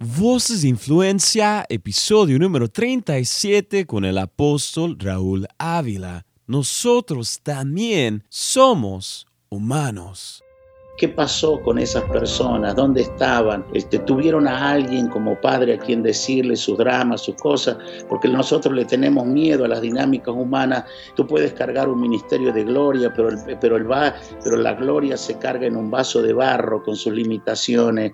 Voces 0.00 0.62
de 0.62 0.68
Influencia, 0.68 1.66
episodio 1.68 2.38
número 2.38 2.68
37 2.68 3.84
con 3.84 4.04
el 4.04 4.18
apóstol 4.18 4.96
Raúl 4.96 5.48
Ávila. 5.58 6.24
Nosotros 6.46 7.40
también 7.42 8.22
somos 8.28 9.26
humanos. 9.48 10.44
¿Qué 10.98 11.08
pasó 11.08 11.60
con 11.62 11.80
esas 11.80 12.04
personas? 12.04 12.76
¿Dónde 12.76 13.00
estaban? 13.02 13.66
Este, 13.74 13.98
¿Tuvieron 13.98 14.46
a 14.46 14.70
alguien 14.70 15.08
como 15.08 15.40
padre 15.40 15.74
a 15.74 15.78
quien 15.78 16.04
decirle 16.04 16.54
sus 16.54 16.78
dramas, 16.78 17.22
sus 17.22 17.34
cosas? 17.34 17.76
Porque 18.08 18.28
nosotros 18.28 18.72
le 18.72 18.84
tenemos 18.84 19.26
miedo 19.26 19.64
a 19.64 19.68
las 19.68 19.80
dinámicas 19.80 20.32
humanas. 20.32 20.84
Tú 21.16 21.26
puedes 21.26 21.54
cargar 21.54 21.88
un 21.88 22.00
ministerio 22.00 22.52
de 22.52 22.62
gloria, 22.62 23.12
pero, 23.12 23.30
pero, 23.60 23.76
el 23.76 23.90
va, 23.90 24.14
pero 24.44 24.58
la 24.58 24.74
gloria 24.74 25.16
se 25.16 25.36
carga 25.38 25.66
en 25.66 25.76
un 25.76 25.90
vaso 25.90 26.22
de 26.22 26.32
barro 26.32 26.84
con 26.84 26.94
sus 26.94 27.12
limitaciones. 27.12 28.12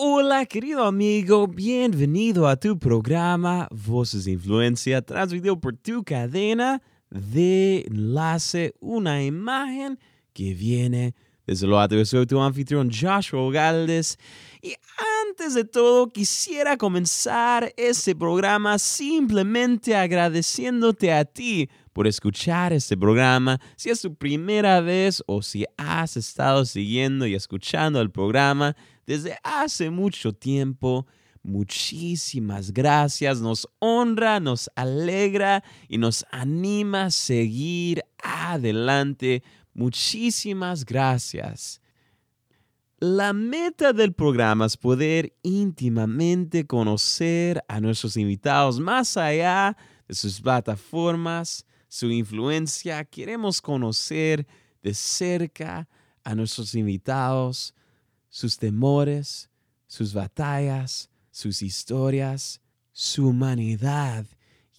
Hola 0.00 0.46
querido 0.46 0.84
amigo, 0.84 1.48
bienvenido 1.48 2.46
a 2.46 2.54
tu 2.54 2.78
programa 2.78 3.66
Voces 3.72 4.26
de 4.26 4.30
Influencia, 4.30 5.02
transmitido 5.02 5.60
por 5.60 5.76
tu 5.76 6.04
cadena 6.04 6.80
de 7.10 7.84
enlace, 7.90 8.74
una 8.78 9.24
imagen 9.24 9.98
que 10.32 10.54
viene 10.54 11.16
desde 11.48 11.66
lo 11.66 11.80
alto. 11.80 11.96
Yo 11.96 12.04
soy 12.04 12.26
tu 12.26 12.40
anfitrión 12.40 12.92
Joshua 12.92 13.50
Galdes 13.50 14.20
y 14.62 14.76
antes 15.28 15.54
de 15.54 15.64
todo 15.64 16.12
quisiera 16.12 16.76
comenzar 16.76 17.72
este 17.76 18.14
programa 18.14 18.78
simplemente 18.78 19.96
agradeciéndote 19.96 21.12
a 21.12 21.24
ti 21.24 21.68
por 21.92 22.06
escuchar 22.06 22.72
este 22.72 22.96
programa. 22.96 23.58
Si 23.74 23.90
es 23.90 24.00
tu 24.00 24.14
primera 24.14 24.80
vez 24.80 25.24
o 25.26 25.42
si 25.42 25.64
has 25.76 26.16
estado 26.16 26.64
siguiendo 26.64 27.26
y 27.26 27.34
escuchando 27.34 28.00
el 28.00 28.12
programa, 28.12 28.76
desde 29.08 29.38
hace 29.42 29.88
mucho 29.88 30.34
tiempo. 30.34 31.06
Muchísimas 31.42 32.72
gracias, 32.74 33.40
nos 33.40 33.66
honra, 33.78 34.38
nos 34.38 34.70
alegra 34.76 35.64
y 35.88 35.96
nos 35.96 36.26
anima 36.30 37.04
a 37.04 37.10
seguir 37.10 38.04
adelante. 38.22 39.42
Muchísimas 39.72 40.84
gracias. 40.84 41.80
La 42.98 43.32
meta 43.32 43.94
del 43.94 44.12
programa 44.12 44.66
es 44.66 44.76
poder 44.76 45.34
íntimamente 45.42 46.66
conocer 46.66 47.64
a 47.66 47.80
nuestros 47.80 48.14
invitados 48.18 48.78
más 48.78 49.16
allá 49.16 49.74
de 50.06 50.14
sus 50.14 50.38
plataformas, 50.38 51.64
su 51.88 52.10
influencia. 52.10 53.06
Queremos 53.06 53.62
conocer 53.62 54.46
de 54.82 54.92
cerca 54.92 55.88
a 56.24 56.34
nuestros 56.34 56.74
invitados, 56.74 57.74
sus 58.28 58.58
temores, 58.58 59.50
sus 59.86 60.12
batallas, 60.12 61.10
sus 61.30 61.62
historias, 61.62 62.60
su 62.92 63.28
humanidad. 63.28 64.26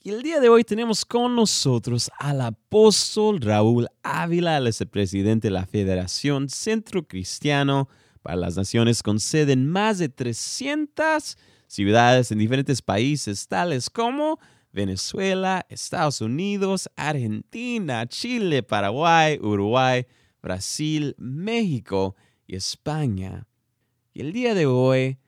Y 0.04 0.12
el 0.12 0.24
día 0.24 0.40
de 0.40 0.50
hoy 0.50 0.64
tenemos 0.64 1.04
con 1.04 1.36
nosotros 1.36 2.10
al 2.20 2.42
apóstol 2.42 3.42
Raúl 3.42 3.88
Ávila, 4.04 4.58
el 4.58 4.88
presidente 4.88 5.48
de 5.48 5.52
la 5.52 5.66
Federación 5.66 6.50
Centro 6.50 7.08
Cristiano 7.08 7.90
para 8.22 8.38
las 8.38 8.56
Naciones, 8.56 9.04
con 9.04 9.20
sede 9.20 9.54
en 9.54 9.68
más 9.68 9.98
de 9.98 10.10
300 10.10 11.38
ciudades 11.68 12.32
en 12.32 12.40
diferentes 12.40 12.82
países, 12.82 13.48
tales 13.48 13.90
como 13.90 14.40
Venezuela, 14.72 15.66
Estados 15.70 16.22
Unidos, 16.22 16.90
Argentina, 16.96 18.08
Chile, 18.08 18.64
Paraguay, 18.64 19.40
Uruguay, 19.42 20.06
Brasil, 20.42 21.16
México 21.18 22.16
y 22.50 22.56
España. 22.56 23.48
Y 24.12 24.22
el 24.22 24.34
día 24.34 24.56
de 24.56 24.66
hoy, 24.66 25.20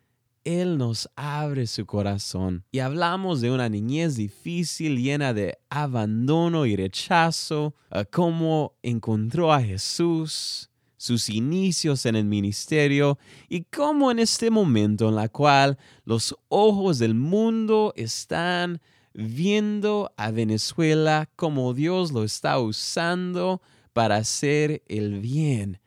Él 0.44 0.80
nos 0.80 1.08
abre 1.16 1.68
su 1.68 1.86
corazón 1.86 2.66
y 2.72 2.80
hablamos 2.80 3.42
de 3.42 3.52
una 3.52 3.70
niñez 3.70 4.16
difícil 4.16 4.98
llena 4.98 5.34
de 5.34 5.60
abandono 5.70 6.66
y 6.66 6.76
rechazo, 6.76 7.76
cómo 8.12 8.74
encontró 8.82 9.54
a 9.54 9.62
Jesús, 9.62 10.72
sus 10.98 11.30
inicios 11.30 12.08
en 12.08 12.16
el 12.16 12.26
ministerio 12.26 13.20
y 13.48 13.64
cómo 13.66 14.10
en 14.10 14.18
este 14.18 14.50
momento 14.50 15.10
en 15.10 15.16
la 15.16 15.30
cual 15.30 15.78
los 16.06 16.36
ojos 16.48 16.98
del 16.98 17.14
mundo 17.14 17.94
están 17.96 18.82
viendo 19.14 20.12
a 20.18 20.32
Venezuela 20.32 21.30
como 21.36 21.74
Dios 21.76 22.12
lo 22.12 22.24
está 22.24 22.60
usando 22.60 23.62
para 23.94 24.18
hacer 24.18 24.84
el 24.88 25.20
bien 25.20 25.82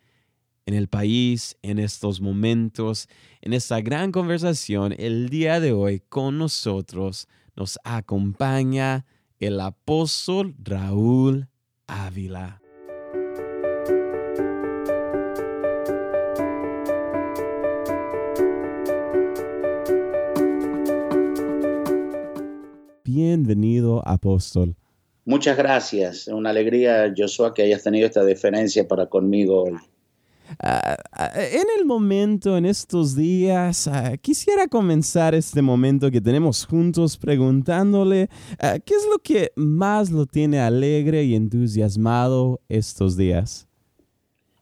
en 0.66 0.74
el 0.74 0.88
país, 0.88 1.56
en 1.62 1.78
estos 1.78 2.20
momentos, 2.20 3.08
en 3.42 3.52
esta 3.52 3.80
gran 3.80 4.12
conversación, 4.12 4.94
el 4.98 5.28
día 5.28 5.60
de 5.60 5.72
hoy 5.72 6.00
con 6.00 6.38
nosotros 6.38 7.28
nos 7.54 7.78
acompaña 7.84 9.04
el 9.38 9.60
apóstol 9.60 10.54
Raúl 10.62 11.48
Ávila. 11.86 12.60
Bienvenido, 23.04 24.02
apóstol. 24.08 24.76
Muchas 25.26 25.56
gracias. 25.56 26.26
Una 26.26 26.50
alegría, 26.50 27.12
Joshua, 27.16 27.54
que 27.54 27.62
hayas 27.62 27.82
tenido 27.82 28.06
esta 28.06 28.24
deferencia 28.24 28.88
para 28.88 29.06
conmigo. 29.06 29.66
Ah, 30.60 30.96
ah, 31.12 31.30
en 31.36 31.66
el 31.78 31.84
momento, 31.84 32.56
en 32.56 32.66
estos 32.66 33.14
días, 33.14 33.88
ah, 33.88 34.16
quisiera 34.16 34.68
comenzar 34.68 35.34
este 35.34 35.62
momento 35.62 36.10
que 36.10 36.20
tenemos 36.20 36.66
juntos 36.66 37.16
preguntándole 37.16 38.28
qué 38.60 38.94
es 38.94 39.06
lo 39.10 39.18
que 39.18 39.52
más 39.56 40.10
lo 40.10 40.26
tiene 40.26 40.60
alegre 40.60 41.24
y 41.24 41.34
entusiasmado 41.34 42.60
estos 42.68 43.16
días 43.16 43.68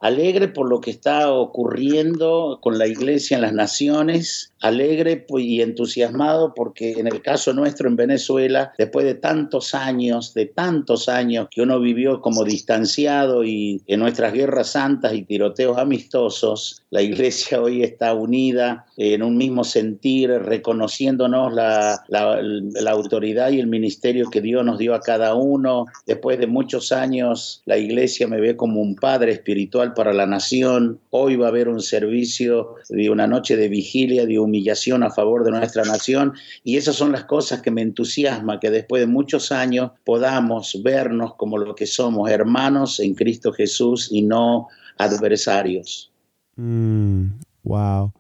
alegre 0.03 0.49
por 0.49 0.69
lo 0.69 0.81
que 0.81 0.91
está 0.91 1.33
ocurriendo 1.33 2.59
con 2.61 2.77
la 2.77 2.89
iglesia 2.89 3.37
en 3.37 3.43
las 3.43 3.53
naciones, 3.53 4.53
alegre 4.61 5.25
y 5.39 5.63
entusiasmado 5.63 6.55
porque 6.55 6.93
en 6.93 7.07
el 7.07 7.23
caso 7.23 7.53
nuestro 7.53 7.89
en 7.89 7.95
Venezuela, 7.97 8.73
después 8.79 9.07
de 9.07 9.15
tantos 9.15 9.75
años, 9.75 10.35
de 10.35 10.47
tantos 10.47 11.09
años 11.09 11.47
que 11.51 11.63
uno 11.63 11.79
vivió 11.79 12.21
como 12.21 12.43
distanciado 12.45 13.45
y 13.45 13.81
en 13.87 14.01
nuestras 14.01 14.33
guerras 14.33 14.71
santas 14.71 15.15
y 15.15 15.23
tiroteos 15.23 15.79
amistosos, 15.79 16.83
la 16.91 17.01
iglesia 17.01 17.63
hoy 17.63 17.85
está 17.85 18.13
unida 18.13 18.87
en 18.97 19.23
un 19.23 19.37
mismo 19.37 19.63
sentir, 19.63 20.31
reconociéndonos 20.31 21.55
la, 21.55 22.05
la 22.09 22.91
autoridad 22.91 23.51
y 23.51 23.61
el 23.61 23.69
ministerio 23.69 24.31
que 24.31 24.41
Dios 24.41 24.65
nos 24.65 24.79
dio 24.79 24.95
a 24.95 25.01
cada 25.01 25.35
uno. 25.35 25.87
Después 26.07 26.39
de 26.39 26.49
muchos 26.49 26.91
años, 26.91 27.63
la 27.67 27.79
iglesia 27.79 28.27
me 28.27 28.41
ve 28.41 28.57
como 28.57 28.81
un 28.81 28.97
padre 28.97 29.33
espiritual 29.33 29.92
para 29.95 30.13
la 30.13 30.27
nación. 30.27 31.01
Hoy 31.11 31.37
va 31.37 31.47
a 31.47 31.49
haber 31.49 31.69
un 31.69 31.81
servicio 31.81 32.77
de 32.89 33.11
una 33.11 33.27
noche 33.27 33.57
de 33.57 33.69
vigilia, 33.69 34.27
de 34.27 34.39
humillación 34.39 35.03
a 35.03 35.11
favor 35.11 35.45
de 35.45 35.51
nuestra 35.51 35.85
nación. 35.85 36.35
Y 36.65 36.77
esas 36.77 36.97
son 36.97 37.13
las 37.13 37.25
cosas 37.25 37.63
que 37.63 37.71
me 37.71 37.83
entusiasma, 37.83 38.61
que 38.61 38.71
después 38.71 39.01
de 39.01 39.07
muchos 39.07 39.53
años 39.53 39.93
podamos 40.05 40.81
vernos 40.83 41.35
como 41.35 41.59
lo 41.59 41.75
que 41.75 41.87
somos, 41.87 42.31
hermanos 42.31 43.01
en 43.01 43.15
Cristo 43.15 43.53
Jesús 43.53 44.09
y 44.11 44.23
no 44.23 44.69
adversarios. 44.99 46.13
Mm, 46.57 47.27
wow 47.65 48.13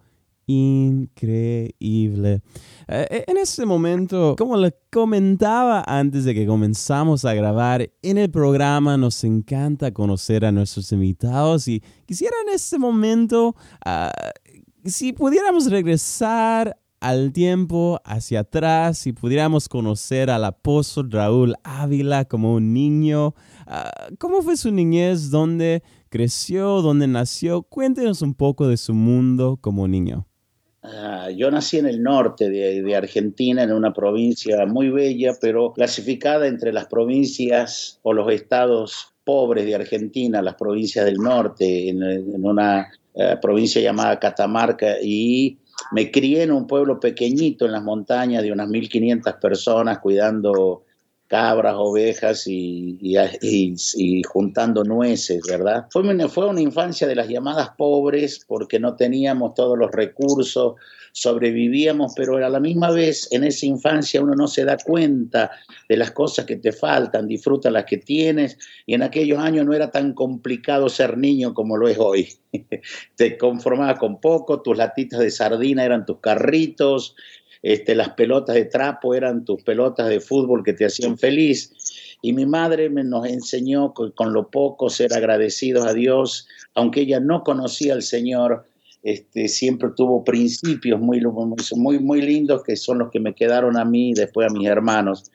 increíble. 0.46 2.42
Eh, 2.88 3.24
en 3.26 3.36
este 3.36 3.64
momento, 3.64 4.34
como 4.36 4.56
le 4.56 4.74
comentaba 4.90 5.84
antes 5.86 6.24
de 6.24 6.34
que 6.34 6.46
comenzamos 6.46 7.24
a 7.24 7.34
grabar, 7.34 7.90
en 8.02 8.18
el 8.18 8.30
programa 8.30 8.96
nos 8.96 9.24
encanta 9.24 9.92
conocer 9.92 10.44
a 10.44 10.52
nuestros 10.52 10.92
invitados 10.92 11.68
y 11.68 11.82
quisiera 12.06 12.36
en 12.46 12.54
este 12.54 12.78
momento, 12.78 13.54
ah, 13.84 14.12
si 14.84 15.12
pudiéramos 15.12 15.70
regresar 15.70 16.78
al 17.00 17.32
tiempo 17.32 18.00
hacia 18.04 18.40
atrás, 18.40 18.98
si 18.98 19.12
pudiéramos 19.12 19.68
conocer 19.68 20.30
al 20.30 20.44
apóstol 20.44 21.10
Raúl 21.10 21.56
Ávila 21.64 22.24
como 22.26 22.54
un 22.54 22.72
niño, 22.72 23.34
ah, 23.66 23.90
¿cómo 24.18 24.42
fue 24.42 24.56
su 24.56 24.70
niñez? 24.70 25.30
¿Dónde 25.30 25.82
creció? 26.10 26.80
¿Dónde 26.80 27.08
nació? 27.08 27.62
Cuéntenos 27.62 28.22
un 28.22 28.34
poco 28.34 28.68
de 28.68 28.76
su 28.76 28.94
mundo 28.94 29.58
como 29.60 29.88
niño. 29.88 30.28
Ah, 30.84 31.30
yo 31.30 31.48
nací 31.50 31.78
en 31.78 31.86
el 31.86 32.02
norte 32.02 32.50
de, 32.50 32.96
Argentina, 32.96 33.62
en 33.62 33.72
una 33.72 33.92
provincia 33.92 34.66
muy 34.66 34.90
bella, 34.90 35.32
pero 35.40 35.72
clasificada 35.72 36.48
entre 36.48 36.72
las 36.72 36.86
provincias 36.86 38.00
o 38.02 38.12
los 38.12 38.32
estados 38.32 39.14
pobres 39.24 39.64
de 39.64 39.76
Argentina, 39.76 40.42
las 40.42 40.56
provincias 40.56 41.04
del 41.04 41.18
norte, 41.18 41.88
en, 41.88 42.44
una 42.44 42.90
eh, 43.14 43.36
provincia 43.40 43.80
llamada 43.80 44.18
Catamarca, 44.18 44.96
y 45.00 45.56
me 45.92 46.10
crié 46.10 46.42
en 46.42 46.50
un 46.50 46.66
pueblo 46.66 46.98
pequeñito 46.98 47.64
en 47.64 47.72
las 47.72 47.82
montañas 47.84 48.42
de 48.42 48.50
unas 48.50 48.68
1.500 48.68 49.38
personas 49.38 50.00
cuidando 50.00 50.82
cabras, 51.32 51.76
ovejas 51.78 52.46
y, 52.46 52.98
y, 53.00 54.22
juntando 54.24 54.84
nueces, 54.84 55.40
¿verdad? 55.48 55.86
Fue 55.88 56.02
una, 56.02 56.28
fue 56.28 56.46
una 56.46 56.60
infancia 56.60 57.08
de 57.08 57.14
las 57.14 57.26
llamadas 57.26 57.70
pobres 57.70 58.44
porque 58.46 58.78
no 58.78 58.96
teníamos 58.96 59.54
todos 59.54 59.78
los 59.78 59.90
recursos, 59.92 60.74
sobrevivíamos, 61.12 62.12
pero 62.14 62.36
a 62.36 62.50
la 62.50 62.60
misma 62.60 62.90
vez 62.90 63.28
en 63.32 63.44
esa 63.44 63.64
infancia 63.64 64.20
uno 64.20 64.34
no 64.34 64.46
se 64.46 64.66
da 64.66 64.76
cuenta 64.76 65.50
de 65.88 65.96
las 65.96 66.10
cosas 66.10 66.44
que 66.44 66.56
te 66.56 66.70
faltan, 66.70 67.26
disfruta 67.26 67.70
las 67.70 67.86
que 67.86 67.96
tienes 67.96 68.58
y 68.84 68.92
en 68.92 69.02
aquellos 69.02 69.38
años 69.38 69.64
no 69.64 69.72
era 69.72 69.90
tan 69.90 70.12
complicado 70.12 70.90
ser 70.90 71.16
niño 71.16 71.54
como 71.54 71.78
lo 71.78 71.88
es 71.88 71.96
hoy. 71.98 72.28
te 73.16 73.38
conformabas 73.38 73.98
con 73.98 74.20
poco, 74.20 74.60
tus 74.60 74.76
latitas 74.76 75.20
de 75.20 75.30
sardina 75.30 75.82
eran 75.82 76.04
tus 76.04 76.18
carritos, 76.18 77.16
este, 77.62 77.94
las 77.94 78.10
pelotas 78.10 78.56
de 78.56 78.64
trapo 78.64 79.14
eran 79.14 79.44
tus 79.44 79.62
pelotas 79.62 80.08
de 80.08 80.20
fútbol 80.20 80.64
que 80.64 80.72
te 80.72 80.84
hacían 80.84 81.16
feliz. 81.16 81.72
Y 82.20 82.32
mi 82.32 82.46
madre 82.46 82.90
me 82.90 83.04
nos 83.04 83.26
enseñó 83.26 83.94
con, 83.94 84.12
con 84.12 84.32
lo 84.32 84.50
poco 84.50 84.90
ser 84.90 85.12
agradecidos 85.12 85.86
a 85.86 85.92
Dios, 85.92 86.46
aunque 86.74 87.00
ella 87.00 87.20
no 87.20 87.42
conocía 87.42 87.94
al 87.94 88.02
Señor, 88.02 88.66
este, 89.02 89.48
siempre 89.48 89.90
tuvo 89.96 90.22
principios 90.22 91.00
muy, 91.00 91.20
muy, 91.76 91.98
muy 91.98 92.22
lindos 92.22 92.62
que 92.62 92.76
son 92.76 92.98
los 92.98 93.10
que 93.10 93.18
me 93.18 93.34
quedaron 93.34 93.76
a 93.76 93.84
mí 93.84 94.10
y 94.10 94.14
después 94.14 94.48
a 94.48 94.52
mis 94.52 94.68
hermanos. 94.68 95.30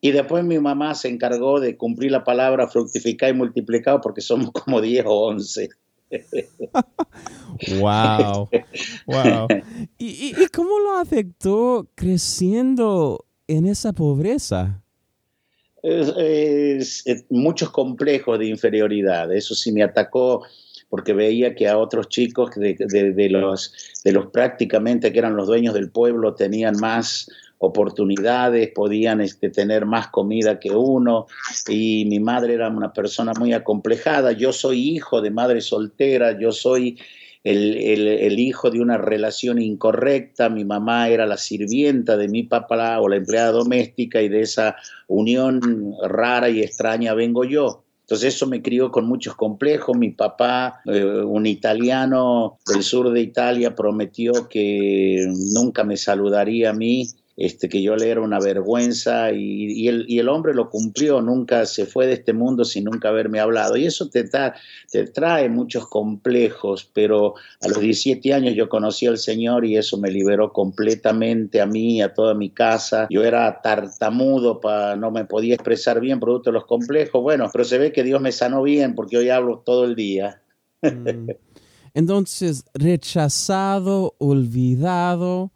Y 0.00 0.10
después 0.12 0.44
mi 0.44 0.58
mamá 0.58 0.94
se 0.94 1.08
encargó 1.08 1.60
de 1.60 1.76
cumplir 1.76 2.10
la 2.10 2.24
palabra 2.24 2.68
fructificar 2.68 3.30
y 3.30 3.34
multiplicar 3.34 4.00
porque 4.02 4.20
somos 4.20 4.50
como 4.52 4.80
10 4.80 5.04
o 5.06 5.26
11. 5.26 5.68
Wow, 7.80 8.48
wow. 9.06 9.48
¿Y, 9.98 10.34
¿Y, 10.36 10.46
cómo 10.54 10.78
lo 10.80 10.96
afectó 10.96 11.88
creciendo 11.94 13.26
en 13.46 13.66
esa 13.66 13.92
pobreza? 13.92 14.82
es, 15.82 17.04
muchos 17.30 17.70
complejos 17.70 18.38
de 18.38 18.46
inferioridad. 18.46 19.32
Eso 19.32 19.54
sí 19.54 19.72
me 19.72 19.82
atacó 19.82 20.44
porque 20.88 21.12
veía 21.12 21.54
que 21.54 21.68
a 21.68 21.78
otros 21.78 22.08
chicos 22.08 22.50
de, 22.54 22.76
los, 23.30 23.72
de 24.04 24.12
los 24.12 24.26
prácticamente 24.26 25.12
que 25.12 25.18
eran 25.18 25.36
los 25.36 25.46
dueños 25.46 25.74
del 25.74 25.90
pueblo 25.90 26.34
tenían 26.34 26.76
más 26.78 27.30
oportunidades, 27.64 28.70
podían 28.74 29.20
este, 29.20 29.48
tener 29.48 29.86
más 29.86 30.08
comida 30.08 30.58
que 30.58 30.72
uno 30.72 31.26
y 31.68 32.04
mi 32.06 32.18
madre 32.18 32.54
era 32.54 32.68
una 32.68 32.92
persona 32.92 33.32
muy 33.38 33.52
acomplejada, 33.52 34.32
yo 34.32 34.52
soy 34.52 34.96
hijo 34.96 35.20
de 35.20 35.30
madre 35.30 35.60
soltera, 35.60 36.36
yo 36.36 36.50
soy 36.50 36.98
el, 37.44 37.76
el, 37.76 38.38
hijo 38.40 38.68
de 38.70 38.80
una 38.80 38.98
relación 38.98 39.62
incorrecta, 39.62 40.48
mi 40.48 40.64
mamá 40.64 41.08
era 41.08 41.24
la 41.24 41.36
sirvienta 41.36 42.16
de 42.16 42.28
mi 42.28 42.42
papá 42.42 43.00
o 43.00 43.08
la 43.08 43.16
empleada 43.16 43.52
doméstica 43.52 44.20
y 44.20 44.28
de 44.28 44.40
esa 44.40 44.74
unión 45.06 45.94
rara 46.02 46.50
y 46.50 46.62
extraña 46.62 47.14
vengo 47.14 47.44
yo. 47.44 47.84
Entonces 48.00 48.34
eso 48.34 48.46
me 48.46 48.60
crió 48.60 48.90
con 48.90 49.06
muchos 49.06 49.36
complejos. 49.36 49.96
Mi 49.96 50.10
papá, 50.10 50.82
eh, 50.84 51.04
un 51.04 51.46
italiano 51.46 52.58
del 52.66 52.82
sur 52.82 53.10
de 53.10 53.20
Italia, 53.20 53.74
prometió 53.74 54.48
que 54.48 55.26
nunca 55.54 55.84
me 55.84 55.96
saludaría 55.96 56.70
a 56.70 56.74
mí 56.74 57.06
este, 57.36 57.68
que 57.68 57.82
yo 57.82 57.96
le 57.96 58.10
era 58.10 58.20
una 58.20 58.38
vergüenza 58.38 59.32
y, 59.32 59.88
el, 59.88 60.28
hombre 60.28 60.54
lo 60.54 60.68
cumplió, 60.68 61.22
nunca 61.22 61.64
se 61.66 61.86
fue 61.86 62.06
de 62.06 62.14
este 62.14 62.32
mundo 62.32 62.64
sin 62.64 62.84
nunca 62.84 63.08
haberme 63.08 63.40
hablado. 63.40 63.76
Y 63.76 63.86
eso 63.86 64.08
te, 64.08 64.24
te 64.24 65.06
trae 65.06 65.48
muchos 65.48 65.88
complejos, 65.88 66.88
pero 66.92 67.34
a 67.60 67.68
los 67.68 67.80
17 67.80 68.34
años 68.34 68.54
yo 68.54 68.68
conocí 68.68 69.06
al 69.06 69.18
Señor 69.18 69.64
y 69.64 69.76
eso 69.76 69.98
me 69.98 70.10
liberó 70.10 70.52
completamente 70.52 71.60
a 71.60 71.66
mí, 71.66 72.02
a 72.02 72.12
toda 72.12 72.34
mi 72.34 72.50
casa. 72.50 73.06
Yo 73.10 73.24
era 73.24 73.60
tartamudo, 73.62 74.60
pa, 74.60 74.96
no 74.96 75.10
me 75.10 75.24
podía 75.24 75.54
expresar 75.54 76.00
bien 76.00 76.20
producto 76.20 76.50
de 76.50 76.54
los 76.54 76.66
complejos. 76.66 77.22
Bueno, 77.22 77.48
pero 77.52 77.64
se 77.64 77.78
ve 77.78 77.92
que 77.92 78.04
Dios 78.04 78.20
me 78.20 78.32
sanó 78.32 78.62
bien 78.62 78.94
porque 78.94 79.16
hoy 79.16 79.30
hablo 79.30 79.62
todo 79.64 79.84
el 79.84 79.94
día. 79.94 80.42
Mm. 80.82 81.30
Entonces, 81.94 82.64
rechazado, 82.74 84.14
olvidado, 84.18 85.52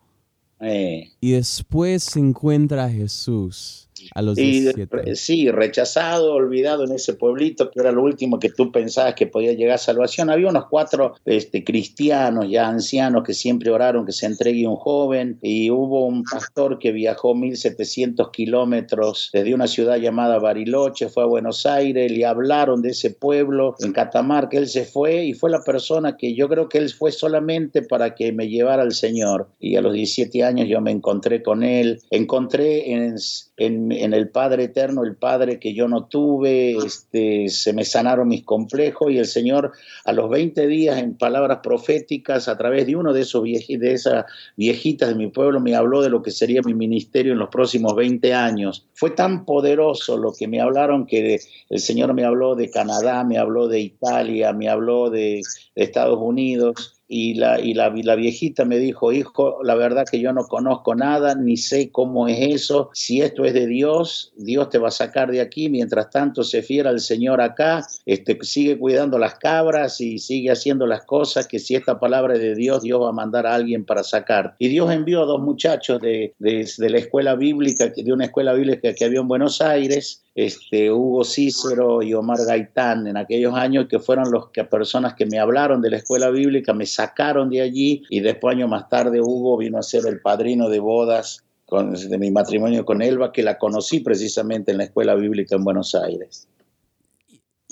eh. 0.60 1.12
Y 1.20 1.32
después 1.32 2.04
se 2.04 2.20
encuentra 2.20 2.84
a 2.84 2.90
Jesús 2.90 3.85
a 4.14 4.22
los 4.22 4.38
y, 4.38 4.68
Sí, 5.14 5.50
rechazado, 5.50 6.34
olvidado 6.34 6.84
en 6.84 6.92
ese 6.92 7.14
pueblito, 7.14 7.70
que 7.70 7.80
era 7.80 7.92
lo 7.92 8.02
último 8.02 8.38
que 8.38 8.50
tú 8.50 8.70
pensabas 8.72 9.14
que 9.14 9.26
podía 9.26 9.52
llegar 9.52 9.76
a 9.76 9.78
salvación. 9.78 10.30
Había 10.30 10.48
unos 10.48 10.66
cuatro 10.68 11.14
este, 11.24 11.64
cristianos 11.64 12.46
ya 12.48 12.68
ancianos 12.68 13.22
que 13.24 13.34
siempre 13.34 13.70
oraron 13.70 14.06
que 14.06 14.12
se 14.12 14.26
entregue 14.26 14.66
un 14.66 14.76
joven 14.76 15.38
y 15.42 15.70
hubo 15.70 16.06
un 16.06 16.24
pastor 16.24 16.78
que 16.78 16.92
viajó 16.92 17.34
1700 17.34 18.30
kilómetros 18.30 19.30
desde 19.32 19.54
una 19.54 19.66
ciudad 19.66 19.96
llamada 19.96 20.38
Bariloche, 20.38 21.08
fue 21.08 21.24
a 21.24 21.26
Buenos 21.26 21.66
Aires, 21.66 22.10
le 22.10 22.24
hablaron 22.24 22.82
de 22.82 22.90
ese 22.90 23.10
pueblo 23.10 23.74
en 23.80 23.92
Catamarca, 23.92 24.58
él 24.58 24.68
se 24.68 24.84
fue 24.84 25.24
y 25.24 25.34
fue 25.34 25.50
la 25.50 25.62
persona 25.62 26.16
que 26.16 26.34
yo 26.34 26.48
creo 26.48 26.68
que 26.68 26.78
él 26.78 26.90
fue 26.90 27.12
solamente 27.12 27.82
para 27.82 28.14
que 28.14 28.32
me 28.32 28.48
llevara 28.48 28.82
al 28.82 28.92
Señor. 28.92 29.48
Y 29.58 29.76
a 29.76 29.80
los 29.80 29.92
17 29.92 30.44
años 30.44 30.68
yo 30.68 30.80
me 30.80 30.90
encontré 30.90 31.42
con 31.42 31.62
él, 31.62 32.00
encontré 32.10 32.92
en 32.92 33.16
en, 33.56 33.90
el 33.92 34.28
Padre 34.28 34.64
Eterno, 34.64 35.02
el 35.02 35.16
Padre 35.16 35.58
que 35.58 35.72
yo 35.72 35.88
no 35.88 36.04
tuve, 36.04 36.76
este, 36.76 37.48
se 37.48 37.72
me 37.72 37.84
sanaron 37.84 38.28
mis 38.28 38.44
complejos 38.44 39.10
y 39.10 39.18
el 39.18 39.26
Señor 39.26 39.72
a 40.04 40.12
los 40.12 40.28
20 40.28 40.66
días 40.66 40.98
en 40.98 41.16
palabras 41.16 41.60
proféticas 41.62 42.48
a 42.48 42.58
través 42.58 42.86
de 42.86 42.96
uno 42.96 43.12
de 43.12 43.22
esos 43.22 43.42
de 43.44 43.92
esas 43.92 44.24
viejitas 44.56 45.08
de 45.08 45.14
mi 45.14 45.28
pueblo 45.28 45.60
me 45.60 45.74
habló 45.74 46.02
de 46.02 46.10
lo 46.10 46.22
que 46.22 46.30
sería 46.30 46.60
mi 46.62 46.74
ministerio 46.74 47.32
en 47.32 47.38
los 47.38 47.48
próximos 47.48 47.94
20 47.94 48.34
años. 48.34 48.86
Fue 48.94 49.10
tan 49.10 49.44
poderoso 49.44 50.18
lo 50.18 50.32
que 50.32 50.48
me 50.48 50.60
hablaron 50.60 51.06
que 51.06 51.40
el 51.70 51.80
Señor 51.80 52.12
me 52.12 52.24
habló 52.24 52.54
de 52.54 52.70
Canadá, 52.70 53.24
me 53.24 53.38
habló 53.38 53.68
de 53.68 53.80
Italia, 53.80 54.52
me 54.52 54.68
habló 54.68 55.10
de 55.10 55.40
Estados 55.74 56.18
Unidos 56.20 56.95
y 57.08 57.34
la, 57.34 57.60
y 57.60 57.74
la, 57.74 57.90
la, 57.90 58.16
viejita 58.16 58.64
me 58.64 58.78
dijo, 58.78 59.12
hijo, 59.12 59.58
la 59.62 59.74
verdad 59.74 60.06
que 60.10 60.20
yo 60.20 60.32
no 60.32 60.46
conozco 60.46 60.94
nada, 60.94 61.34
ni 61.34 61.56
sé 61.56 61.90
cómo 61.90 62.26
es 62.26 62.38
eso, 62.40 62.90
si 62.92 63.20
esto 63.22 63.44
es 63.44 63.54
de 63.54 63.66
Dios, 63.66 64.32
Dios 64.36 64.70
te 64.70 64.78
va 64.78 64.88
a 64.88 64.92
sacar 64.92 65.30
de 65.30 65.40
aquí, 65.40 65.68
mientras 65.68 66.10
tanto 66.10 66.42
se 66.42 66.62
fiera 66.62 66.90
el 66.90 67.00
Señor 67.00 67.40
acá, 67.40 67.86
este, 68.06 68.38
sigue 68.42 68.78
cuidando 68.78 69.18
las 69.18 69.36
cabras 69.36 70.00
y 70.00 70.18
sigue 70.18 70.50
haciendo 70.50 70.86
las 70.86 71.04
cosas, 71.04 71.46
que 71.46 71.58
si 71.60 71.76
esta 71.76 72.00
palabra 72.00 72.34
es 72.34 72.40
de 72.40 72.54
Dios, 72.54 72.82
Dios 72.82 73.00
va 73.00 73.10
a 73.10 73.12
mandar 73.12 73.46
a 73.46 73.54
alguien 73.54 73.84
para 73.84 74.02
sacar. 74.02 74.56
Y 74.58 74.68
Dios 74.68 74.90
envió 74.90 75.22
a 75.22 75.26
dos 75.26 75.40
muchachos 75.40 76.00
de, 76.00 76.34
de, 76.38 76.90
la 76.90 76.98
escuela 76.98 77.36
bíblica, 77.36 77.88
de 77.88 78.12
una 78.12 78.24
escuela 78.24 78.52
bíblica 78.52 78.94
que 78.94 79.04
había 79.04 79.20
en 79.20 79.28
Buenos 79.28 79.60
Aires, 79.60 80.25
este, 80.36 80.92
Hugo 80.92 81.24
Cícero 81.24 82.02
y 82.02 82.12
Omar 82.12 82.38
Gaitán 82.46 83.06
en 83.06 83.16
aquellos 83.16 83.54
años 83.54 83.86
que 83.88 83.98
fueron 83.98 84.30
los 84.30 84.50
que 84.50 84.64
personas 84.64 85.14
que 85.14 85.24
me 85.24 85.38
hablaron 85.38 85.80
de 85.80 85.88
la 85.88 85.96
escuela 85.96 86.28
bíblica, 86.28 86.74
me 86.74 86.84
sacaron 86.84 87.48
de 87.48 87.62
allí 87.62 88.02
y 88.10 88.20
después 88.20 88.54
años 88.54 88.68
más 88.68 88.86
tarde 88.90 89.22
Hugo 89.22 89.56
vino 89.56 89.78
a 89.78 89.82
ser 89.82 90.06
el 90.06 90.20
padrino 90.20 90.68
de 90.68 90.78
bodas 90.78 91.42
de 91.70 92.18
mi 92.18 92.30
matrimonio 92.30 92.84
con 92.84 93.00
Elba, 93.00 93.32
que 93.32 93.42
la 93.42 93.56
conocí 93.56 94.00
precisamente 94.00 94.72
en 94.72 94.78
la 94.78 94.84
escuela 94.84 95.14
bíblica 95.14 95.56
en 95.56 95.64
Buenos 95.64 95.94
Aires. 95.94 96.46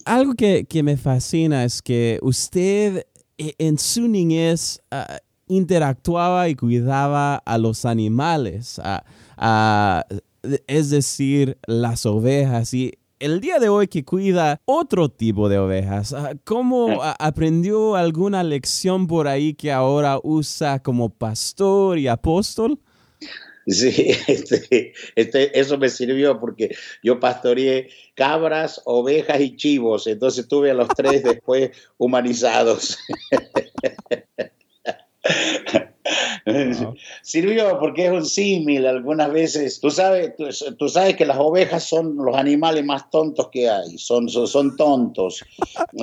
Algo 0.07 0.33
que, 0.35 0.67
me 0.83 0.97
fascina 0.97 1.65
es 1.65 1.83
que 1.83 2.19
usted 2.23 3.07
eh, 3.37 3.53
en 3.59 3.79
su 3.79 4.09
niñez 4.09 4.81
ah, 4.91 5.19
interactuaba 5.49 6.49
y 6.49 6.57
cuidaba 6.57 7.37
a 7.37 7.59
los 7.59 7.85
animales, 7.85 8.81
a 8.83 10.05
es 10.67 10.91
decir, 10.91 11.59
las 11.67 12.07
ovejas. 12.07 12.75
Y 12.75 12.99
el 13.19 13.41
día 13.41 13.59
de 13.59 13.69
hoy 13.69 13.89
que 13.89 14.05
cuida 14.05 14.61
otro 14.65 15.09
tipo 15.09 15.49
de 15.49 15.59
ovejas, 15.59 16.13
ah, 16.13 16.33
¿cómo 16.45 17.03
aprendió 17.19 17.97
alguna 17.97 18.43
lección 18.43 19.07
por 19.07 19.29
ahí 19.29 19.55
que 19.55 19.73
ahora 19.73 20.19
usa 20.23 20.83
como 20.83 21.11
pastor 21.11 21.99
y 21.99 22.09
apóstol? 22.09 22.79
Sí, 23.67 24.15
este, 24.29 24.93
este, 25.15 25.59
eso 25.59 25.79
me 25.79 25.89
sirvió 25.89 26.39
porque 26.39 26.77
yo 27.03 27.19
pastoreé 27.19 27.89
cabras, 28.15 28.83
ovejas 28.85 29.41
y 29.41 29.57
chivos, 29.57 30.07
entonces 30.07 30.47
tuve 30.49 30.71
a 30.71 30.75
los 30.75 30.89
tres 30.89 31.23
después 31.25 31.71
humanizados. 31.97 32.99
Sirvió 37.23 37.79
porque 37.79 38.07
es 38.07 38.13
un 38.13 38.27
símil 38.27 38.87
algunas 38.87 39.33
veces. 39.33 39.81
Tú 39.81 39.91
sabes, 39.91 40.33
tú, 40.79 40.89
sabes 40.89 41.17
que 41.17 41.25
las 41.25 41.39
ovejas 41.39 41.85
son 41.85 42.17
los 42.17 42.37
animales 42.37 42.85
más 42.85 43.09
tontos 43.11 43.49
que 43.51 43.69
hay, 43.69 43.97
son, 43.99 44.29
son, 44.29 44.77
tontos, 44.77 45.45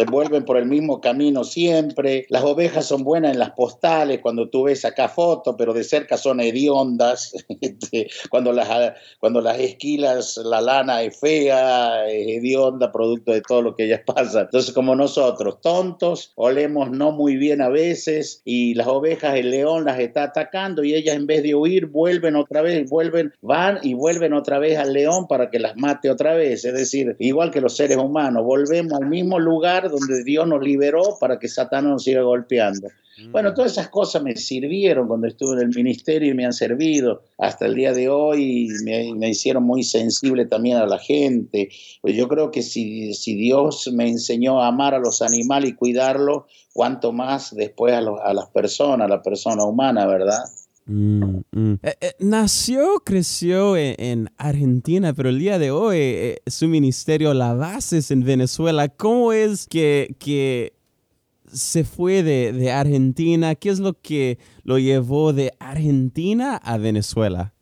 vuelven 0.07 0.45
por 0.45 0.57
el 0.57 0.65
mismo 0.65 1.01
camino 1.01 1.43
siempre. 1.43 2.25
Las 2.29 2.43
ovejas 2.43 2.85
son 2.85 3.03
buenas 3.03 3.33
en 3.33 3.39
las 3.39 3.51
postales, 3.51 4.19
cuando 4.21 4.49
tú 4.49 4.63
ves 4.63 4.85
acá 4.85 5.09
fotos, 5.09 5.55
pero 5.57 5.73
de 5.73 5.83
cerca 5.83 6.17
son 6.17 6.39
hediondas. 6.39 7.33
Este, 7.61 8.09
cuando, 8.29 8.51
las, 8.53 8.93
cuando 9.19 9.39
las 9.39 9.59
esquilas, 9.59 10.37
la 10.43 10.61
lana 10.61 11.03
es 11.03 11.19
fea, 11.19 12.07
es 12.07 12.27
hedionda, 12.27 12.91
producto 12.91 13.31
de 13.31 13.41
todo 13.41 13.61
lo 13.61 13.75
que 13.75 13.85
ellas 13.85 14.01
pasan. 14.05 14.45
Entonces, 14.45 14.73
como 14.73 14.95
nosotros, 14.95 15.61
tontos, 15.61 16.31
olemos 16.35 16.89
no 16.89 17.11
muy 17.11 17.35
bien 17.35 17.61
a 17.61 17.69
veces, 17.69 18.41
y 18.45 18.73
las 18.73 18.87
ovejas, 18.87 19.35
el 19.35 19.51
león 19.51 19.87
está 19.99 20.23
atacando 20.23 20.83
y 20.83 20.93
ellas 20.93 21.15
en 21.15 21.25
vez 21.25 21.43
de 21.43 21.55
huir 21.55 21.87
vuelven 21.87 22.35
otra 22.35 22.61
vez, 22.61 22.89
vuelven, 22.89 23.33
van 23.41 23.79
y 23.81 23.93
vuelven 23.93 24.33
otra 24.33 24.59
vez 24.59 24.77
al 24.77 24.93
león 24.93 25.27
para 25.27 25.49
que 25.49 25.59
las 25.59 25.75
mate 25.75 26.09
otra 26.09 26.33
vez. 26.33 26.65
Es 26.65 26.73
decir, 26.73 27.15
igual 27.19 27.51
que 27.51 27.61
los 27.61 27.75
seres 27.75 27.97
humanos, 27.97 28.43
volvemos 28.43 28.93
al 28.93 29.07
mismo 29.07 29.39
lugar 29.39 29.89
donde 29.89 30.23
Dios 30.23 30.47
nos 30.47 30.61
liberó 30.61 31.17
para 31.19 31.39
que 31.39 31.47
Satanás 31.47 31.91
nos 31.91 32.03
siga 32.03 32.21
golpeando. 32.21 32.87
Bueno, 33.29 33.53
todas 33.53 33.73
esas 33.73 33.89
cosas 33.89 34.23
me 34.23 34.35
sirvieron 34.35 35.07
cuando 35.07 35.27
estuve 35.27 35.53
en 35.53 35.67
el 35.67 35.75
ministerio 35.75 36.31
y 36.31 36.33
me 36.33 36.45
han 36.45 36.53
servido 36.53 37.23
hasta 37.37 37.65
el 37.65 37.75
día 37.75 37.93
de 37.93 38.09
hoy, 38.09 38.69
me, 38.83 39.13
me 39.13 39.29
hicieron 39.29 39.63
muy 39.63 39.83
sensible 39.83 40.45
también 40.45 40.77
a 40.77 40.85
la 40.85 40.97
gente. 40.97 41.69
Pues 42.01 42.15
yo 42.15 42.27
creo 42.27 42.51
que 42.51 42.63
si, 42.63 43.13
si 43.13 43.35
Dios 43.35 43.89
me 43.93 44.07
enseñó 44.07 44.61
a 44.61 44.67
amar 44.67 44.95
a 44.95 44.99
los 44.99 45.21
animales 45.21 45.71
y 45.71 45.73
cuidarlos, 45.73 46.43
cuanto 46.73 47.11
más 47.11 47.55
después 47.55 47.93
a, 47.93 47.99
a 47.99 48.33
las 48.33 48.47
personas, 48.47 49.05
a 49.05 49.09
la 49.09 49.21
persona 49.21 49.63
humana, 49.65 50.07
¿verdad? 50.07 50.43
Mm, 50.85 51.41
mm. 51.51 51.73
Eh, 51.83 51.95
eh, 52.01 52.11
nació, 52.19 53.01
creció 53.05 53.77
en, 53.77 54.29
Argentina, 54.37 55.13
pero 55.13 55.29
el 55.29 55.39
día 55.39 55.59
de 55.59 55.71
hoy 55.71 55.97
eh, 55.97 56.41
su 56.47 56.67
ministerio, 56.67 57.33
la 57.33 57.53
base 57.53 57.99
es 57.99 58.11
en 58.11 58.23
Venezuela. 58.23 58.89
¿Cómo 58.89 59.31
es 59.31 59.67
que, 59.67 60.15
que 60.19 60.73
se 61.53 61.83
fue 61.83 62.23
de, 62.23 62.53
de, 62.53 62.71
Argentina? 62.71 63.55
¿Qué 63.55 63.69
es 63.69 63.79
lo 63.79 63.99
que 63.99 64.39
lo 64.63 64.79
llevó 64.79 65.33
de 65.33 65.53
Argentina 65.59 66.55
a 66.57 66.77
Venezuela? 66.77 67.53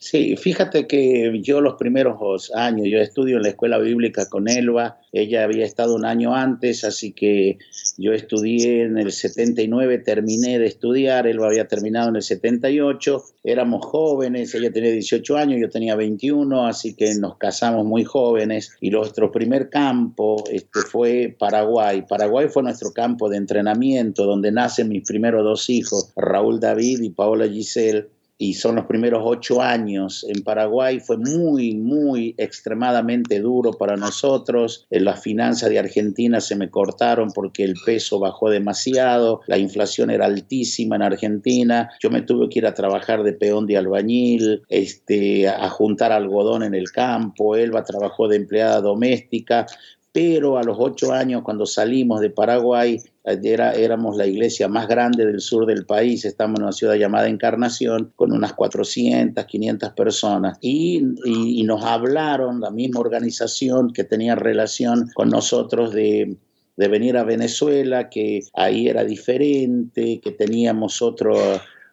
Sí, 0.00 0.36
fíjate 0.36 0.86
que 0.86 1.40
yo 1.42 1.60
los 1.60 1.74
primeros 1.74 2.52
años, 2.54 2.86
yo 2.88 3.00
estudio 3.00 3.38
en 3.38 3.42
la 3.42 3.48
escuela 3.48 3.78
bíblica 3.78 4.28
con 4.28 4.48
Elba, 4.48 5.00
ella 5.10 5.42
había 5.42 5.64
estado 5.64 5.96
un 5.96 6.04
año 6.04 6.36
antes, 6.36 6.84
así 6.84 7.12
que 7.12 7.58
yo 7.96 8.12
estudié 8.12 8.82
en 8.82 8.96
el 8.96 9.10
79, 9.10 9.98
terminé 9.98 10.60
de 10.60 10.66
estudiar, 10.66 11.26
Elba 11.26 11.48
había 11.48 11.66
terminado 11.66 12.10
en 12.10 12.16
el 12.16 12.22
78, 12.22 13.24
éramos 13.42 13.84
jóvenes, 13.86 14.54
ella 14.54 14.70
tenía 14.70 14.92
18 14.92 15.36
años, 15.36 15.60
yo 15.60 15.68
tenía 15.68 15.96
21, 15.96 16.68
así 16.68 16.94
que 16.94 17.16
nos 17.16 17.36
casamos 17.36 17.84
muy 17.84 18.04
jóvenes 18.04 18.76
y 18.80 18.90
nuestro 18.90 19.32
primer 19.32 19.68
campo 19.68 20.44
este, 20.48 20.78
fue 20.88 21.34
Paraguay. 21.36 22.04
Paraguay 22.08 22.46
fue 22.48 22.62
nuestro 22.62 22.92
campo 22.92 23.28
de 23.28 23.38
entrenamiento, 23.38 24.26
donde 24.26 24.52
nacen 24.52 24.90
mis 24.90 25.04
primeros 25.04 25.42
dos 25.42 25.68
hijos, 25.68 26.12
Raúl 26.14 26.60
David 26.60 27.00
y 27.02 27.10
Paola 27.10 27.48
Giselle 27.48 28.06
y 28.38 28.54
son 28.54 28.76
los 28.76 28.86
primeros 28.86 29.22
ocho 29.24 29.60
años 29.60 30.24
en 30.28 30.44
Paraguay, 30.44 31.00
fue 31.00 31.18
muy, 31.18 31.74
muy 31.74 32.34
extremadamente 32.38 33.40
duro 33.40 33.72
para 33.72 33.96
nosotros. 33.96 34.86
En 34.90 35.04
las 35.04 35.20
finanzas 35.20 35.70
de 35.70 35.78
Argentina 35.80 36.40
se 36.40 36.54
me 36.54 36.70
cortaron 36.70 37.32
porque 37.32 37.64
el 37.64 37.74
peso 37.84 38.20
bajó 38.20 38.48
demasiado, 38.48 39.40
la 39.48 39.58
inflación 39.58 40.10
era 40.10 40.26
altísima 40.26 40.96
en 40.96 41.02
Argentina, 41.02 41.90
yo 42.00 42.10
me 42.10 42.22
tuve 42.22 42.48
que 42.48 42.60
ir 42.60 42.66
a 42.66 42.74
trabajar 42.74 43.24
de 43.24 43.32
peón 43.32 43.66
de 43.66 43.76
albañil, 43.76 44.62
este, 44.68 45.48
a 45.48 45.68
juntar 45.68 46.12
algodón 46.12 46.62
en 46.62 46.74
el 46.74 46.90
campo, 46.92 47.56
Elba 47.56 47.82
trabajó 47.82 48.28
de 48.28 48.36
empleada 48.36 48.80
doméstica, 48.80 49.66
pero 50.12 50.58
a 50.58 50.62
los 50.62 50.76
ocho 50.78 51.12
años 51.12 51.42
cuando 51.42 51.66
salimos 51.66 52.20
de 52.20 52.30
Paraguay, 52.30 53.00
era, 53.24 53.72
éramos 53.72 54.16
la 54.16 54.26
iglesia 54.26 54.68
más 54.68 54.88
grande 54.88 55.26
del 55.26 55.40
sur 55.40 55.66
del 55.66 55.84
país, 55.84 56.24
estamos 56.24 56.58
en 56.58 56.64
una 56.64 56.72
ciudad 56.72 56.94
llamada 56.94 57.28
Encarnación, 57.28 58.12
con 58.16 58.32
unas 58.32 58.54
400, 58.54 59.44
500 59.44 59.92
personas, 59.92 60.58
y, 60.60 61.02
y, 61.24 61.62
nos 61.64 61.84
hablaron, 61.84 62.60
la 62.60 62.70
misma 62.70 63.00
organización 63.00 63.92
que 63.92 64.04
tenía 64.04 64.34
relación 64.34 65.10
con 65.14 65.28
nosotros 65.28 65.92
de 65.92 66.38
de 66.78 66.86
venir 66.86 67.16
a 67.16 67.24
Venezuela, 67.24 68.08
que 68.08 68.40
ahí 68.54 68.86
era 68.86 69.04
diferente, 69.04 70.20
que 70.22 70.30
teníamos 70.30 71.02
otro, 71.02 71.34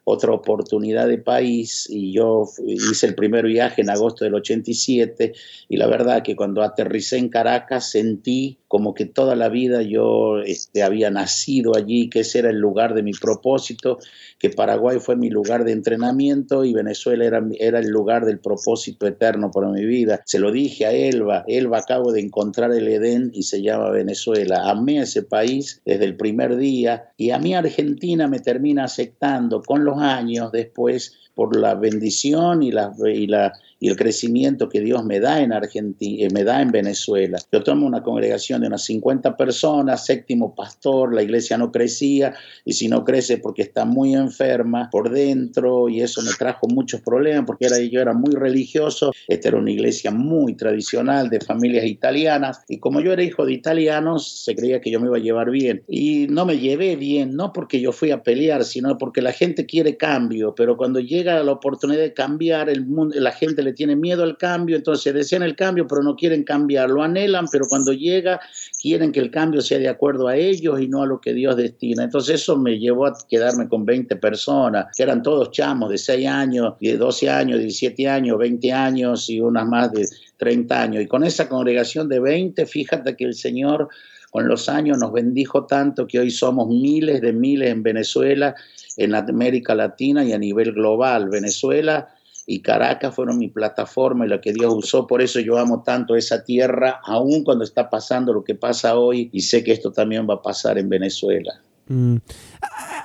otra 0.06 0.32
oportunidad 0.32 1.08
de 1.08 1.18
país 1.18 1.88
y 1.90 2.14
yo 2.14 2.48
hice 2.66 3.08
el 3.08 3.16
primer 3.16 3.46
viaje 3.46 3.82
en 3.82 3.90
agosto 3.90 4.24
del 4.24 4.36
87 4.36 5.34
y 5.68 5.78
la 5.78 5.88
verdad 5.88 6.24
que 6.24 6.36
cuando 6.36 6.62
aterricé 6.62 7.18
en 7.18 7.30
Caracas 7.30 7.90
sentí 7.90 8.60
como 8.68 8.94
que 8.94 9.06
toda 9.06 9.36
la 9.36 9.48
vida 9.48 9.82
yo 9.84 10.40
este, 10.42 10.84
había 10.84 11.10
nacido 11.10 11.78
allí, 11.78 12.10
que 12.10 12.20
ese 12.20 12.40
era 12.40 12.50
el 12.50 12.58
lugar 12.58 12.94
de 12.94 13.04
mi 13.04 13.14
propósito, 13.14 14.00
que 14.38 14.50
Paraguay 14.50 15.00
fue 15.00 15.16
mi 15.16 15.30
lugar 15.30 15.64
de 15.64 15.72
entrenamiento 15.72 16.66
y 16.66 16.74
Venezuela 16.74 17.24
era, 17.24 17.42
era 17.58 17.80
el 17.80 17.88
lugar 17.88 18.26
del 18.26 18.40
propósito 18.40 19.08
eterno 19.08 19.50
para 19.50 19.70
mi 19.70 19.86
vida. 19.86 20.22
Se 20.26 20.40
lo 20.40 20.52
dije 20.52 20.86
a 20.86 20.92
Elba, 20.92 21.46
Elba 21.48 21.78
acabo 21.78 22.12
de 22.12 22.20
encontrar 22.20 22.74
el 22.74 22.88
Edén 22.90 23.32
y 23.34 23.44
se 23.44 23.62
llama 23.62 23.92
Venezuela. 23.92 24.70
Amé 24.70 25.00
ese 25.00 25.24
país 25.24 25.82
desde 25.86 26.04
el 26.04 26.18
primer 26.18 26.58
día 26.58 27.14
y 27.16 27.30
a 27.30 27.40
mí 27.40 27.56
Argentina 27.56 28.28
me 28.28 28.40
termina 28.40 28.84
aceptando 28.84 29.62
con 29.62 29.86
los 29.86 29.95
años 30.02 30.52
después 30.52 31.16
por 31.36 31.56
la 31.56 31.76
bendición 31.76 32.64
y 32.64 32.72
la, 32.72 32.94
y 33.06 33.28
la 33.28 33.54
y 33.80 33.90
el 33.90 33.96
crecimiento 33.96 34.70
que 34.70 34.82
Dios 34.82 35.04
me 35.04 35.20
da 35.20 35.42
en 35.42 35.54
Argentina, 35.54 36.26
eh, 36.26 36.30
me 36.34 36.44
da 36.44 36.62
en 36.62 36.72
Venezuela. 36.72 37.38
Yo 37.52 37.64
tomo 37.64 37.86
una 37.86 38.04
congregación 38.04 38.62
de 38.62 38.68
unas 38.68 38.84
50 38.86 39.36
personas, 39.36 40.06
séptimo 40.06 40.56
pastor, 40.56 41.14
la 41.14 41.24
iglesia 41.24 41.58
no 41.58 41.72
crecía 41.72 42.34
y 42.64 42.74
si 42.74 42.88
no 42.88 43.04
crece 43.04 43.38
porque 43.38 43.64
está 43.64 43.86
muy 43.86 44.14
enferma 44.14 44.90
por 44.92 45.10
dentro 45.10 45.90
y 45.90 46.02
eso 46.02 46.22
me 46.22 46.32
trajo 46.38 46.68
muchos 46.68 47.02
problemas 47.02 47.46
porque 47.46 47.66
era, 47.66 47.80
yo 47.80 48.02
era 48.02 48.14
muy 48.14 48.34
religioso, 48.34 49.12
esta 49.28 49.50
era 49.50 49.58
una 49.58 49.72
iglesia 49.72 50.12
muy 50.12 50.56
tradicional 50.56 51.30
de 51.30 51.40
familias 51.40 51.86
italianas 51.86 52.62
y 52.68 52.80
como 52.80 53.02
yo 53.02 53.12
era 53.12 53.24
hijo 53.24 53.46
de 53.46 53.54
italianos 53.54 54.44
se 54.44 54.56
creía 54.56 54.82
que 54.82 54.92
yo 54.92 55.00
me 55.00 55.08
iba 55.08 55.18
a 55.18 55.22
llevar 55.22 55.50
bien 55.50 55.84
y 55.88 56.28
no 56.28 56.46
me 56.46 56.60
llevé 56.60 56.96
bien, 56.96 57.36
no 57.36 57.52
porque 57.52 57.82
yo 57.82 57.92
fui 57.92 58.12
a 58.12 58.24
pelear, 58.24 58.64
sino 58.64 58.98
porque 58.98 59.22
la 59.22 59.34
gente 59.34 59.66
quiere 59.66 59.98
cambio, 59.98 60.56
pero 60.56 60.78
cuando 60.78 61.00
llega 61.00 61.44
la 61.44 61.52
oportunidad 61.52 62.02
de 62.02 62.14
cambiar 62.14 62.70
el 62.70 62.86
mundo, 62.86 63.16
la 63.20 63.32
gente 63.32 63.65
le 63.66 63.74
tiene 63.74 63.96
miedo 63.96 64.24
al 64.24 64.38
cambio, 64.38 64.78
entonces 64.78 65.14
desean 65.14 65.44
el 65.44 65.56
cambio, 65.56 65.88
pero 65.88 66.02
no 66.02 66.16
quieren 66.16 66.44
cambiar, 66.44 66.90
lo 66.90 67.04
anhelan, 67.04 67.48
pero 67.52 67.66
cuando 67.68 67.92
llega 67.92 68.40
quieren 68.82 69.12
que 69.12 69.20
el 69.20 69.32
cambio 69.32 69.62
sea 69.62 69.80
de 69.80 69.90
acuerdo 69.90 70.28
a 70.28 70.38
ellos 70.38 70.80
y 70.80 70.88
no 70.88 71.04
a 71.04 71.06
lo 71.06 71.20
que 71.20 71.34
Dios 71.34 71.58
destina. 71.58 72.04
Entonces 72.04 72.42
eso 72.42 72.58
me 72.58 72.80
llevó 72.80 73.08
a 73.08 73.18
quedarme 73.28 73.68
con 73.68 73.86
20 73.86 74.16
personas, 74.16 74.88
que 74.96 75.04
eran 75.04 75.22
todos 75.22 75.52
chamos 75.52 75.90
de 75.90 75.98
6 75.98 76.28
años, 76.28 76.74
de 76.80 76.98
12 76.98 77.30
años, 77.30 77.60
17 77.60 78.08
años, 78.08 78.38
20 78.38 78.72
años 78.72 79.30
y 79.30 79.42
unas 79.42 79.68
más 79.68 79.92
de 79.92 80.08
30 80.38 80.82
años. 80.82 81.04
Y 81.04 81.08
con 81.08 81.24
esa 81.24 81.50
congregación 81.50 82.08
de 82.08 82.20
20, 82.20 82.66
fíjate 82.66 83.16
que 83.16 83.26
el 83.26 83.34
Señor 83.34 83.90
con 84.36 84.50
los 84.50 84.68
años 84.68 84.98
nos 84.98 85.14
bendijo 85.14 85.66
tanto 85.66 86.08
que 86.08 86.20
hoy 86.20 86.30
somos 86.30 86.68
miles 86.68 87.22
de 87.22 87.32
miles 87.32 87.70
en 87.70 87.84
Venezuela, 87.84 88.54
en 88.98 89.16
América 89.16 89.74
Latina 89.74 90.26
y 90.26 90.34
a 90.34 90.38
nivel 90.38 90.74
global. 90.74 91.30
Venezuela 91.30 92.10
y 92.46 92.62
Caracas 92.62 93.16
fueron 93.16 93.38
mi 93.38 93.48
plataforma 93.48 94.26
y 94.26 94.30
la 94.30 94.42
que 94.42 94.54
Dios 94.54 94.74
usó. 94.74 95.08
Por 95.08 95.22
eso 95.22 95.40
yo 95.40 95.58
amo 95.58 95.84
tanto 95.84 96.16
esa 96.16 96.44
tierra, 96.44 97.02
aun 97.04 97.44
cuando 97.44 97.64
está 97.64 97.90
pasando 97.90 98.34
lo 98.34 98.44
que 98.44 98.56
pasa 98.56 98.98
hoy 98.98 99.30
y 99.32 99.42
sé 99.42 99.64
que 99.64 99.72
esto 99.72 99.92
también 99.92 100.28
va 100.30 100.36
a 100.36 100.42
pasar 100.42 100.78
en 100.78 100.90
Venezuela. 100.90 101.62
Mm. 101.88 102.18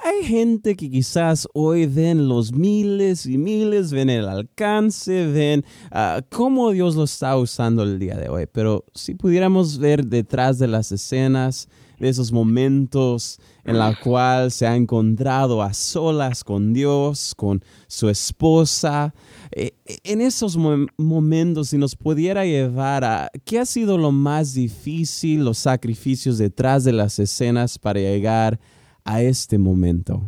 Hay 0.03 0.25
gente 0.25 0.75
que 0.75 0.91
quizás 0.91 1.47
hoy 1.53 1.87
ven 1.87 2.29
los 2.29 2.53
miles 2.53 3.27
y 3.27 3.37
miles, 3.37 3.93
ven 3.93 4.09
el 4.09 4.27
alcance, 4.27 5.27
ven 5.27 5.65
uh, 5.93 6.23
cómo 6.31 6.71
Dios 6.71 6.97
lo 6.97 7.05
está 7.05 7.37
usando 7.37 7.83
el 7.83 7.99
día 7.99 8.17
de 8.17 8.31
hoy, 8.31 8.47
pero 8.51 8.85
si 8.95 9.15
pudiéramos 9.15 9.79
ver 9.79 10.07
detrás 10.07 10.59
de 10.59 10.69
las 10.69 10.93
escenas, 10.93 11.69
de 12.01 12.09
esos 12.09 12.33
momentos 12.33 13.39
en 13.65 13.79
la 13.79 13.95
cual 13.95 14.51
se 14.51 14.67
ha 14.67 14.75
encontrado 14.75 15.63
a 15.63 15.75
solas 15.75 16.43
con 16.43 16.73
Dios, 16.73 17.35
con 17.37 17.63
su 17.87 18.09
esposa. 18.09 19.15
Eh, 19.53 19.73
en 20.03 20.23
esos 20.23 20.57
momentos, 20.57 21.69
si 21.69 21.79
nos 21.79 21.95
pudiera 21.95 22.45
llevar 22.47 23.05
a 23.05 23.31
qué 23.45 23.59
ha 23.59 23.67
sido 23.67 23.99
lo 23.99 24.13
más 24.13 24.55
difícil, 24.55 25.45
los 25.45 25.59
sacrificios 25.59 26.39
detrás 26.39 26.85
de 26.85 26.93
las 26.93 27.19
escenas 27.19 27.79
para 27.79 28.01
llegar 28.01 28.59
a 29.05 29.23
este 29.23 29.59
momento. 29.59 30.23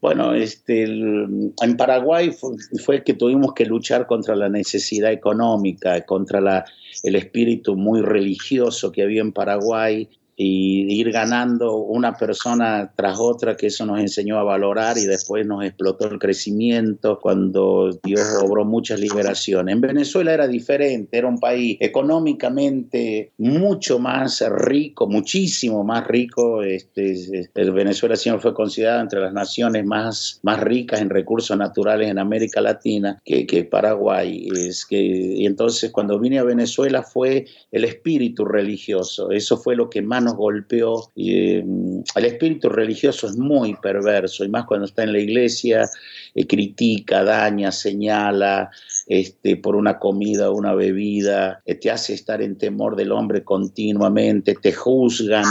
Bueno, 0.00 0.34
este, 0.34 0.84
en 0.84 1.76
Paraguay 1.76 2.30
fue, 2.30 2.56
fue, 2.84 3.02
que 3.02 3.14
tuvimos 3.14 3.54
que 3.54 3.64
luchar 3.64 4.06
contra 4.06 4.36
la 4.36 4.48
necesidad 4.48 5.12
económica, 5.12 6.04
contra 6.06 6.40
la, 6.40 6.64
el 7.02 7.16
espíritu 7.16 7.76
muy 7.76 8.02
religioso 8.02 8.92
que 8.92 9.02
había 9.02 9.20
en 9.20 9.32
Paraguay 9.32 10.08
y 10.38 11.00
ir 11.00 11.10
ganando 11.12 11.76
una 11.76 12.14
persona 12.14 12.92
tras 12.94 13.18
otra, 13.18 13.56
que 13.56 13.68
eso 13.68 13.86
nos 13.86 14.00
enseñó 14.00 14.38
a 14.38 14.42
valorar 14.44 14.98
y 14.98 15.06
después 15.06 15.46
nos 15.46 15.64
explotó 15.64 16.08
el 16.08 16.18
crecimiento 16.18 17.18
cuando 17.20 17.98
Dios 18.04 18.20
obró 18.42 18.66
muchas 18.66 19.00
liberaciones. 19.00 19.74
En 19.74 19.80
Venezuela 19.80 20.34
era 20.34 20.46
diferente, 20.46 21.16
era 21.16 21.26
un 21.26 21.40
país 21.40 21.78
económicamente 21.80 23.32
mucho 23.38 23.98
más 23.98 24.44
rico, 24.46 25.06
muchísimo 25.06 25.84
más 25.84 26.06
rico. 26.06 26.62
Este, 26.62 27.48
Venezuela 27.54 28.14
siempre 28.16 28.42
fue 28.42 28.52
considerada 28.52 29.00
entre 29.00 29.20
las 29.20 29.32
naciones 29.32 29.86
más, 29.86 30.40
más 30.42 30.60
ricas 30.60 31.00
en 31.00 31.08
recursos 31.08 31.56
naturales 31.56 32.10
en 32.10 32.18
América 32.18 32.60
Latina 32.60 33.22
que, 33.24 33.46
que 33.46 33.64
Paraguay. 33.64 34.48
Es 34.54 34.84
que, 34.84 34.98
y 34.98 35.46
entonces 35.46 35.90
cuando 35.90 36.18
vine 36.18 36.38
a 36.38 36.44
Venezuela 36.44 37.02
fue 37.02 37.46
el 37.72 37.84
espíritu 37.84 38.44
religioso, 38.44 39.30
eso 39.30 39.56
fue 39.56 39.76
lo 39.76 39.88
que 39.88 40.02
más 40.02 40.25
nos 40.26 40.36
golpeó. 40.36 41.10
Mm, 41.14 42.00
el 42.14 42.24
espíritu 42.24 42.68
religioso 42.68 43.26
es 43.26 43.36
muy 43.36 43.74
perverso, 43.76 44.44
y 44.44 44.48
más 44.48 44.66
cuando 44.66 44.86
está 44.86 45.02
en 45.02 45.12
la 45.12 45.20
iglesia, 45.20 45.88
eh, 46.34 46.46
critica, 46.46 47.24
daña, 47.24 47.72
señala, 47.72 48.70
este, 49.06 49.56
por 49.56 49.76
una 49.76 49.98
comida 49.98 50.50
o 50.50 50.56
una 50.56 50.74
bebida, 50.74 51.62
eh, 51.64 51.74
te 51.76 51.90
hace 51.90 52.14
estar 52.14 52.42
en 52.42 52.58
temor 52.58 52.96
del 52.96 53.12
hombre 53.12 53.44
continuamente, 53.44 54.54
te 54.54 54.72
juzgan, 54.72 55.46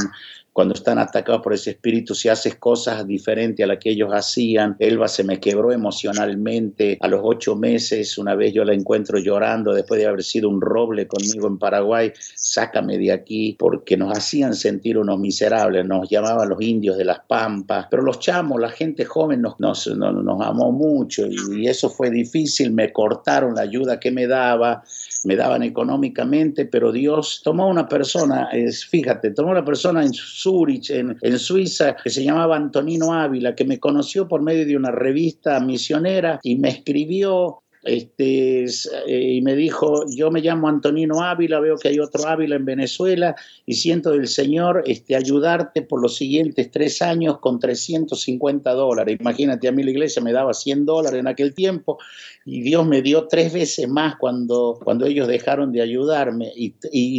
cuando 0.56 0.74
están 0.74 1.00
atacados 1.00 1.42
por 1.42 1.54
ese 1.54 1.72
espíritu, 1.72 2.16
si 2.16 2.30
haces 2.30 2.56
cosas 2.56 3.06
diferentes 3.06 3.62
a 3.62 3.68
las 3.68 3.78
que 3.78 3.90
ellos 3.90 4.12
hacían. 4.14 4.78
Elba 4.80 5.10
se 5.10 5.26
me 5.26 5.42
quebró 5.42 5.74
emocionalmente 5.74 6.98
a 7.02 7.10
los 7.10 7.20
ocho 7.26 7.58
meses, 7.58 8.18
una 8.18 8.36
vez 8.36 8.54
yo 8.54 8.64
la 8.64 8.74
encuentro 8.74 9.20
llorando 9.20 9.74
después 9.74 10.00
de 10.00 10.08
haber 10.08 10.24
sido 10.24 10.48
un 10.48 10.62
roble 10.62 11.08
conmigo 11.08 11.50
en 11.50 11.58
Paraguay, 11.58 12.14
sácame 12.36 12.98
de 12.98 13.12
aquí, 13.12 13.58
porque 13.60 13.98
nos 13.98 14.18
hacían 14.18 14.54
sentir 14.54 14.98
unos 14.98 15.20
miserables, 15.20 15.86
nos 15.86 16.10
llamaban 16.10 16.48
los 16.48 16.62
indios 16.62 16.98
de 16.98 17.04
las 17.04 17.20
pampas, 17.28 17.88
pero 17.92 18.04
los 18.04 18.22
chamos, 18.22 18.62
la 18.62 18.70
gente 18.70 19.04
joven 19.04 19.42
nos, 19.42 19.60
nos, 19.60 19.88
nos, 19.88 20.42
amó 20.42 20.72
mucho 20.72 21.28
y 21.28 21.68
eso 21.68 21.90
fue 21.90 22.10
difícil, 22.10 22.72
me 22.72 22.94
cortaron 22.94 23.56
la 23.56 23.64
ayuda 23.64 24.00
que 24.00 24.10
me 24.10 24.26
daba, 24.26 24.86
me 25.26 25.36
daban 25.36 25.64
económicamente, 25.64 26.66
pero 26.66 26.94
Dios 26.94 27.42
tomó 27.44 27.68
una 27.68 27.90
persona, 27.90 28.48
es, 28.54 28.86
fíjate, 28.86 29.32
tomó 29.32 29.52
una 29.52 29.66
persona 29.66 30.06
en 30.06 30.14
Zurich, 30.46 30.92
en, 30.92 31.18
en 31.22 31.40
Suiza, 31.40 31.96
que 31.96 32.12
se 32.12 32.24
llamaba 32.24 32.56
Antonino 32.56 33.14
Ávila, 33.14 33.56
que 33.56 33.66
me 33.66 33.80
conoció 33.80 34.28
por 34.28 34.44
medio 34.44 34.66
de 34.66 34.78
una 34.78 34.92
revista 34.92 35.60
misionera 35.60 36.40
y 36.44 36.56
me 36.56 36.70
escribió 36.70 37.64
este, 37.86 38.66
eh, 38.66 39.34
y 39.34 39.42
me 39.42 39.56
dijo, 39.56 40.06
yo 40.10 40.32
me 40.32 40.42
llamo 40.42 40.68
Antonino 40.68 41.24
Ávila, 41.24 41.60
veo 41.60 41.78
que 41.78 41.90
hay 41.90 42.00
otro 42.00 42.28
Ávila 42.28 42.56
en 42.56 42.66
Venezuela 42.66 43.36
y 43.66 43.76
siento 43.76 44.12
del 44.12 44.28
Señor 44.28 44.84
este, 44.88 45.16
ayudarte 45.16 45.84
por 45.84 46.02
los 46.02 46.16
siguientes 46.16 46.72
tres 46.72 47.02
años 47.02 47.40
con 47.40 47.60
350 47.60 48.74
dólares. 48.74 49.18
Imagínate, 49.20 49.68
a 49.68 49.72
mí 49.72 49.84
la 49.84 49.92
iglesia 49.92 50.22
me 50.22 50.34
daba 50.34 50.54
100 50.54 50.86
dólares 50.86 51.20
en 51.20 51.28
aquel 51.28 51.54
tiempo 51.54 52.00
y 52.44 52.62
Dios 52.62 52.86
me 52.86 53.02
dio 53.02 53.28
tres 53.28 53.54
veces 53.54 53.88
más 53.88 54.16
cuando, 54.18 54.80
cuando 54.84 55.06
ellos 55.06 55.28
dejaron 55.28 55.72
de 55.72 55.82
ayudarme 55.82 56.52
y, 56.56 56.76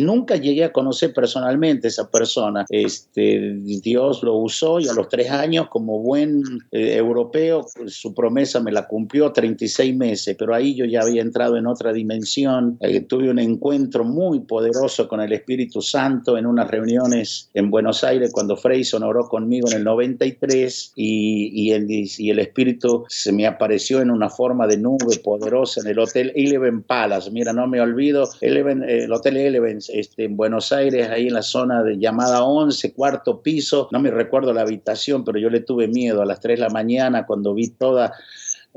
nunca 0.06 0.36
llegué 0.36 0.62
a 0.62 0.72
conocer 0.72 1.12
personalmente 1.12 1.88
a 1.88 1.90
esa 1.90 2.10
persona. 2.10 2.64
Este, 2.68 3.54
Dios 3.82 4.22
lo 4.22 4.34
usó 4.34 4.78
y 4.78 4.86
a 4.86 4.92
los 4.92 5.08
tres 5.08 5.30
años, 5.30 5.68
como 5.68 5.98
buen 6.00 6.42
eh, 6.70 6.94
europeo, 6.94 7.66
su 7.86 8.14
promesa 8.14 8.60
me 8.60 8.70
la 8.70 8.86
cumplió 8.86 9.32
36 9.32 9.96
meses, 9.96 10.36
pero 10.38 10.54
ahí 10.56 10.74
yo 10.74 10.84
ya 10.84 11.02
había 11.02 11.22
entrado 11.22 11.56
en 11.56 11.66
otra 11.66 11.92
dimensión. 11.92 12.78
Eh, 12.80 13.00
tuve 13.00 13.30
un 13.30 13.38
encuentro 13.38 14.04
muy 14.04 14.40
poderoso 14.40 15.08
con 15.08 15.20
el 15.20 15.32
Espíritu 15.32 15.80
Santo 15.80 16.36
en 16.36 16.46
unas 16.46 16.70
reuniones 16.70 17.50
en 17.54 17.70
Buenos 17.70 18.04
Aires 18.04 18.30
cuando 18.32 18.56
Freyson 18.56 19.02
oró 19.02 19.28
conmigo 19.28 19.68
en 19.70 19.78
el 19.78 19.84
93 19.84 20.92
y, 20.96 21.50
y, 21.54 21.72
el, 21.72 21.86
y 21.90 22.30
el 22.30 22.38
Espíritu 22.38 23.04
se 23.08 23.32
me 23.32 23.46
apareció 23.46 24.00
en 24.00 24.10
una 24.10 24.28
forma 24.28 24.66
de 24.66 24.78
nube 24.78 25.18
poderosa 25.22 25.80
en 25.80 25.88
el 25.88 25.98
Hotel 25.98 26.32
Eleven 26.34 26.82
Palace. 26.82 27.30
Mira, 27.30 27.52
no 27.52 27.66
me 27.66 27.80
olvido, 27.80 28.28
Eleven, 28.40 28.82
el 28.82 29.12
Hotel 29.12 29.36
Eleven 29.36 29.78
este, 29.92 30.24
en 30.24 30.36
Buenos 30.36 30.72
Aires, 30.72 31.08
ahí 31.08 31.28
en 31.28 31.34
la 31.34 31.42
zona 31.42 31.82
de 31.82 31.98
llamada 31.98 32.42
11, 32.42 32.92
cuarto 32.92 33.42
piso. 33.42 33.88
No 33.92 34.00
me 34.00 34.10
recuerdo 34.10 34.52
la 34.52 34.62
habitación, 34.62 35.24
pero 35.24 35.38
yo 35.38 35.50
le 35.50 35.60
tuve 35.60 35.88
miedo 35.88 36.22
a 36.22 36.26
las 36.26 36.40
3 36.40 36.58
de 36.58 36.64
la 36.64 36.70
mañana 36.70 37.26
cuando 37.26 37.54
vi 37.54 37.68
toda 37.68 38.12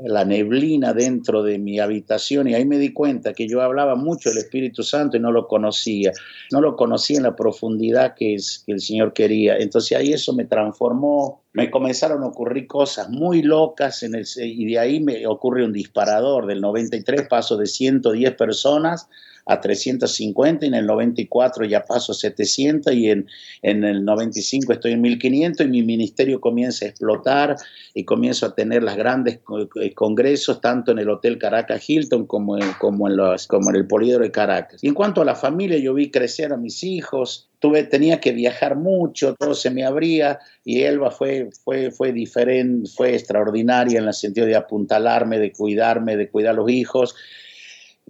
la 0.04 0.24
neblina 0.24 0.92
dentro 0.92 1.42
de 1.42 1.58
mi 1.58 1.78
habitación 1.78 2.48
y 2.48 2.54
ahí 2.54 2.64
me 2.64 2.78
di 2.78 2.92
cuenta 2.92 3.32
que 3.32 3.48
yo 3.48 3.62
hablaba 3.62 3.94
mucho 3.94 4.30
del 4.30 4.38
Espíritu 4.38 4.82
Santo 4.82 5.16
y 5.16 5.20
no 5.20 5.32
lo 5.32 5.46
conocía, 5.46 6.12
no 6.50 6.60
lo 6.60 6.76
conocía 6.76 7.18
en 7.18 7.24
la 7.24 7.36
profundidad 7.36 8.14
que, 8.14 8.34
es, 8.34 8.62
que 8.66 8.72
el 8.72 8.80
Señor 8.80 9.12
quería. 9.12 9.56
Entonces 9.58 9.96
ahí 9.96 10.12
eso 10.12 10.32
me 10.32 10.44
transformó, 10.44 11.42
me 11.52 11.70
comenzaron 11.70 12.22
a 12.22 12.26
ocurrir 12.26 12.66
cosas 12.66 13.10
muy 13.10 13.42
locas 13.42 14.02
en 14.02 14.14
el, 14.14 14.26
y 14.36 14.66
de 14.66 14.78
ahí 14.78 15.00
me 15.00 15.26
ocurre 15.26 15.64
un 15.64 15.72
disparador, 15.72 16.46
del 16.46 16.60
93 16.60 17.28
paso 17.28 17.56
de 17.56 17.66
110 17.66 18.34
personas 18.34 19.08
a 19.50 19.60
350 19.60 20.64
y 20.64 20.68
en 20.68 20.74
el 20.74 20.86
94 20.86 21.64
ya 21.64 21.84
paso 21.84 22.12
a 22.12 22.14
700 22.14 22.94
y 22.94 23.10
en, 23.10 23.26
en 23.62 23.82
el 23.82 24.04
95 24.04 24.72
estoy 24.72 24.92
en 24.92 25.00
1500 25.00 25.66
y 25.66 25.68
mi 25.68 25.82
ministerio 25.82 26.40
comienza 26.40 26.84
a 26.84 26.88
explotar 26.88 27.56
y 27.92 28.04
comienzo 28.04 28.46
a 28.46 28.54
tener 28.54 28.84
las 28.84 28.96
grandes 28.96 29.40
eh, 29.80 29.92
congresos 29.92 30.60
tanto 30.60 30.92
en 30.92 31.00
el 31.00 31.10
Hotel 31.10 31.36
Caracas 31.36 31.88
Hilton 31.88 32.26
como 32.26 32.58
en, 32.58 32.72
como 32.78 33.08
en, 33.08 33.16
los, 33.16 33.48
como 33.48 33.70
en 33.70 33.76
el 33.76 33.88
Polídoro 33.88 34.22
de 34.22 34.30
Caracas. 34.30 34.84
Y 34.84 34.88
en 34.88 34.94
cuanto 34.94 35.22
a 35.22 35.24
la 35.24 35.34
familia, 35.34 35.78
yo 35.78 35.94
vi 35.94 36.12
crecer 36.12 36.52
a 36.52 36.56
mis 36.56 36.84
hijos, 36.84 37.48
tuve, 37.58 37.82
tenía 37.82 38.20
que 38.20 38.30
viajar 38.30 38.76
mucho, 38.76 39.34
todo 39.34 39.54
se 39.54 39.70
me 39.70 39.84
abría 39.84 40.38
y 40.64 40.82
Elba 40.82 41.10
fue, 41.10 41.48
fue, 41.64 41.90
fue 41.90 42.12
diferente, 42.12 42.88
fue 42.88 43.14
extraordinaria 43.16 43.98
en 43.98 44.06
el 44.06 44.14
sentido 44.14 44.46
de 44.46 44.54
apuntalarme, 44.54 45.40
de 45.40 45.50
cuidarme, 45.50 46.16
de 46.16 46.30
cuidar 46.30 46.52
a 46.52 46.56
los 46.56 46.70
hijos 46.70 47.16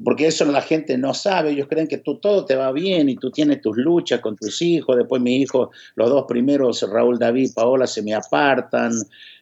porque 0.03 0.27
eso 0.27 0.45
la 0.47 0.63
gente 0.63 0.97
no 0.97 1.13
sabe, 1.13 1.51
ellos 1.51 1.69
creen 1.69 1.87
que 1.87 1.99
tú 1.99 2.19
todo 2.19 2.45
te 2.45 2.57
va 2.57 2.73
bien 2.73 3.09
y 3.09 3.17
tú 3.17 3.31
tienes 3.31 3.61
tus 3.61 3.77
luchas 3.77 4.21
con 4.21 4.37
tus 4.37 4.63
hijos, 4.63 4.97
después 4.97 5.21
mi 5.21 5.37
hijo, 5.37 5.71
los 5.95 6.09
dos 6.09 6.25
primeros, 6.27 6.83
Raúl 6.91 7.19
David, 7.19 7.51
Paola, 7.55 7.87
se 7.87 8.03
me 8.03 8.15
apartan 8.15 8.93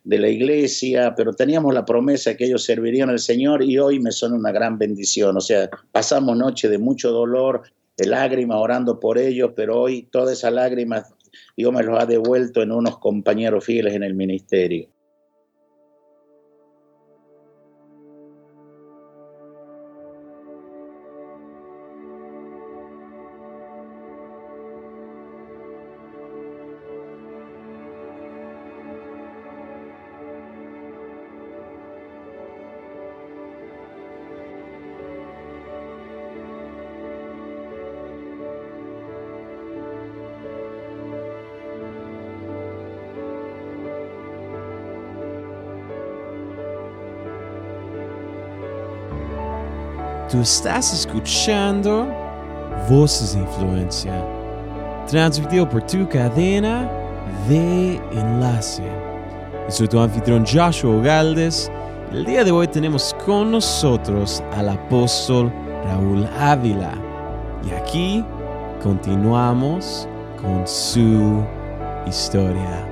de 0.05 0.19
la 0.19 0.29
iglesia, 0.29 1.15
pero 1.17 1.33
teníamos 1.33 1.73
la 1.75 1.85
promesa 1.85 2.37
que 2.37 2.47
ellos 2.47 2.65
servirían 2.65 3.11
al 3.11 3.21
Señor 3.21 3.63
y 3.63 3.79
hoy 3.79 4.01
me 4.01 4.11
son 4.11 4.33
una 4.33 4.51
gran 4.51 4.79
bendición, 4.79 5.37
o 5.37 5.41
sea, 5.41 5.71
pasamos 5.93 6.37
noche 6.37 6.69
de 6.69 6.79
mucho 6.79 7.13
dolor, 7.13 7.63
de 7.97 8.07
lágrimas 8.07 8.59
orando 8.59 8.99
por 8.99 9.19
ellos, 9.19 9.53
pero 9.55 9.81
hoy 9.81 10.09
todas 10.11 10.39
esas 10.39 10.53
lágrimas 10.53 11.13
Dios 11.57 11.73
me 11.73 11.83
los 11.83 12.01
ha 12.01 12.07
devuelto 12.07 12.63
en 12.63 12.73
unos 12.73 12.99
compañeros 12.99 13.65
fieles 13.65 13.95
en 13.95 14.03
el 14.03 14.15
ministerio. 14.15 14.89
Tú 50.31 50.43
estás 50.43 50.93
escuchando 50.93 52.07
Voces 52.87 53.35
de 53.35 53.41
Influencia, 53.41 54.23
transmitido 55.07 55.67
por 55.67 55.83
tu 55.87 56.07
cadena 56.07 56.87
de 57.49 57.97
enlace. 58.13 58.83
soy 59.69 59.89
tu 59.89 59.99
anfitrión 59.99 60.45
Joshua 60.45 61.03
Galdes. 61.03 61.71
El 62.13 62.27
día 62.27 62.45
de 62.45 62.51
hoy 62.51 62.69
tenemos 62.69 63.17
con 63.25 63.53
nosotros 63.53 64.43
al 64.53 64.69
apóstol 64.69 65.51
Raúl 65.87 66.29
Ávila. 66.39 66.93
Y 67.67 67.71
aquí 67.71 68.23
continuamos 68.83 70.07
con 70.43 70.69
su 70.69 71.43
historia. 72.07 72.88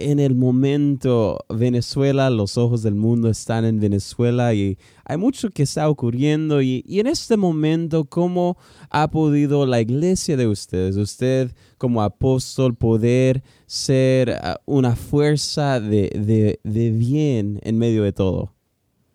En 0.00 0.18
el 0.18 0.34
momento 0.34 1.38
Venezuela, 1.48 2.30
los 2.30 2.56
ojos 2.56 2.82
del 2.82 2.94
mundo 2.94 3.28
están 3.28 3.64
en 3.64 3.80
Venezuela 3.80 4.54
y 4.54 4.78
hay 5.04 5.16
mucho 5.16 5.50
que 5.50 5.64
está 5.64 5.88
ocurriendo 5.88 6.62
y, 6.62 6.84
en 6.86 7.06
este 7.06 7.36
momento, 7.36 8.04
¿cómo 8.04 8.56
ha 8.90 9.10
podido 9.10 9.66
la 9.66 9.80
iglesia 9.80 10.36
de 10.36 10.46
ustedes, 10.46 10.96
usted 10.96 11.52
como 11.78 12.02
apóstol, 12.02 12.74
poder 12.74 13.42
ser 13.66 14.30
ah, 14.30 14.60
una 14.66 14.96
fuerza 14.96 15.80
de, 15.80 16.58
de 16.62 16.90
bien 16.90 17.60
en 17.62 17.78
medio 17.78 18.04
de 18.04 18.12
todo? 18.12 18.59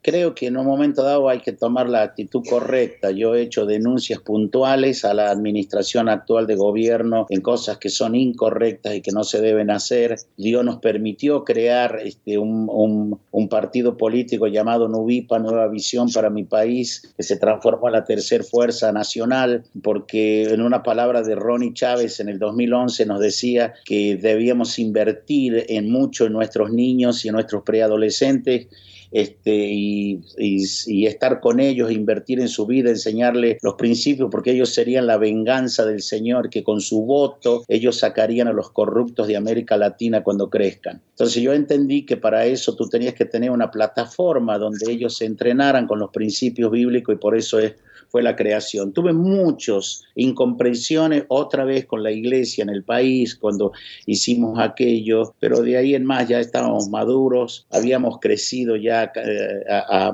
Creo 0.06 0.36
que 0.36 0.46
en 0.46 0.58
un 0.58 0.68
momento 0.68 1.02
dado 1.02 1.30
hay 1.30 1.40
que 1.40 1.52
tomar 1.52 1.90
la 1.90 2.04
actitud 2.04 2.44
correcta. 2.48 3.10
Yo 3.10 3.34
he 3.34 3.42
hecho 3.42 3.66
denuncias 3.66 4.20
puntuales 4.20 5.04
a 5.04 5.16
la 5.16 5.32
administración 5.32 6.10
actual 6.10 6.46
de 6.46 6.56
gobierno 6.56 7.26
en 7.32 7.42
cosas 7.42 7.80
que 7.80 7.90
son 7.90 8.14
incorrectas 8.14 8.94
y 8.94 9.02
que 9.02 9.12
no 9.12 9.24
se 9.24 9.42
deben 9.42 9.72
hacer. 9.72 10.18
Dios 10.38 10.64
nos 10.64 10.78
permitió 10.78 11.44
crear 11.44 12.02
este, 12.04 12.38
un, 12.38 13.20
un, 13.32 13.50
partido 13.50 13.98
político 13.98 14.46
llamado 14.46 14.88
Nubipa, 14.88 15.40
Nueva 15.40 15.68
Visión 15.70 16.12
para 16.12 16.30
mi 16.30 16.44
país, 16.44 17.12
que 17.18 17.24
se 17.24 17.38
transformó 17.38 17.88
en 17.88 17.94
la 17.94 18.04
tercera 18.04 18.44
fuerza 18.44 18.92
nacional, 18.92 19.64
porque 19.82 20.44
en 20.44 20.62
una 20.62 20.84
palabra 20.84 21.24
de 21.24 21.34
Ronnie 21.34 21.74
Chávez 21.74 22.20
en 22.20 22.30
el 22.30 22.38
2011 22.38 23.08
nos 23.08 23.20
decía 23.20 23.74
que 23.84 24.18
debíamos 24.18 24.78
invertir 24.78 25.66
en 25.68 25.90
mucho 25.92 26.28
en 26.28 26.34
nuestros 26.34 26.70
niños 26.72 27.26
y 27.26 27.30
en 27.30 27.34
nuestros 27.34 27.64
preadolescentes 27.64 28.68
este, 29.16 29.70
y, 29.72 31.06
estar 31.06 31.40
con 31.40 31.62
ellos, 31.62 31.90
invertir 31.90 32.42
en 32.42 32.50
su 32.50 32.66
vida, 32.66 32.90
enseñarles 32.90 33.60
los 33.62 33.76
principios, 33.76 34.28
porque 34.30 34.52
ellos 34.52 34.74
serían 34.74 35.08
la 35.08 35.18
venganza 35.18 35.86
del 35.86 36.02
Señor, 36.02 36.50
que 36.50 36.66
con 36.66 36.82
su 36.82 37.06
voto 37.06 37.64
ellos 37.70 37.98
sacarían 38.00 38.50
a 38.50 38.54
los 38.54 38.72
corruptos 38.72 39.28
de 39.28 39.38
América 39.38 39.78
Latina 39.78 40.22
cuando 40.22 40.50
crezcan. 40.50 41.02
Entonces 41.12 41.42
yo 41.42 41.54
entendí 41.54 42.06
que 42.06 42.18
para 42.18 42.46
eso 42.46 42.76
tú 42.76 42.90
tenías 42.90 43.14
que 43.14 43.24
tener 43.24 43.52
una 43.52 43.72
plataforma 43.72 44.58
donde 44.58 44.92
ellos 44.92 45.16
se 45.16 45.24
entrenaran 45.24 45.88
con 45.88 46.00
los 46.00 46.12
principios 46.12 46.70
bíblicos 46.70 47.16
y 47.16 47.18
por 47.18 47.38
eso 47.38 47.60
es 47.60 47.76
fue 48.10 48.24
la 48.24 48.36
creación. 48.36 48.94
Tuve 48.94 49.14
muchos 49.14 50.06
incomprensiones 50.16 51.26
otra 51.28 51.66
vez 51.66 51.86
con 51.86 52.04
la 52.04 52.12
iglesia 52.12 52.64
en 52.64 52.70
el 52.70 52.84
país 52.84 53.36
cuando 53.36 53.72
hicimos 54.06 54.60
aquello, 54.60 55.36
pero 55.40 55.62
de 55.62 55.78
ahí 55.78 55.96
en 55.96 56.06
más 56.06 56.28
ya 56.28 56.40
estábamos 56.40 56.90
maduros, 56.90 57.68
habíamos 57.72 58.20
crecido 58.20 58.76
ya 58.76 59.12
eh, 59.16 59.64
a, 59.70 60.12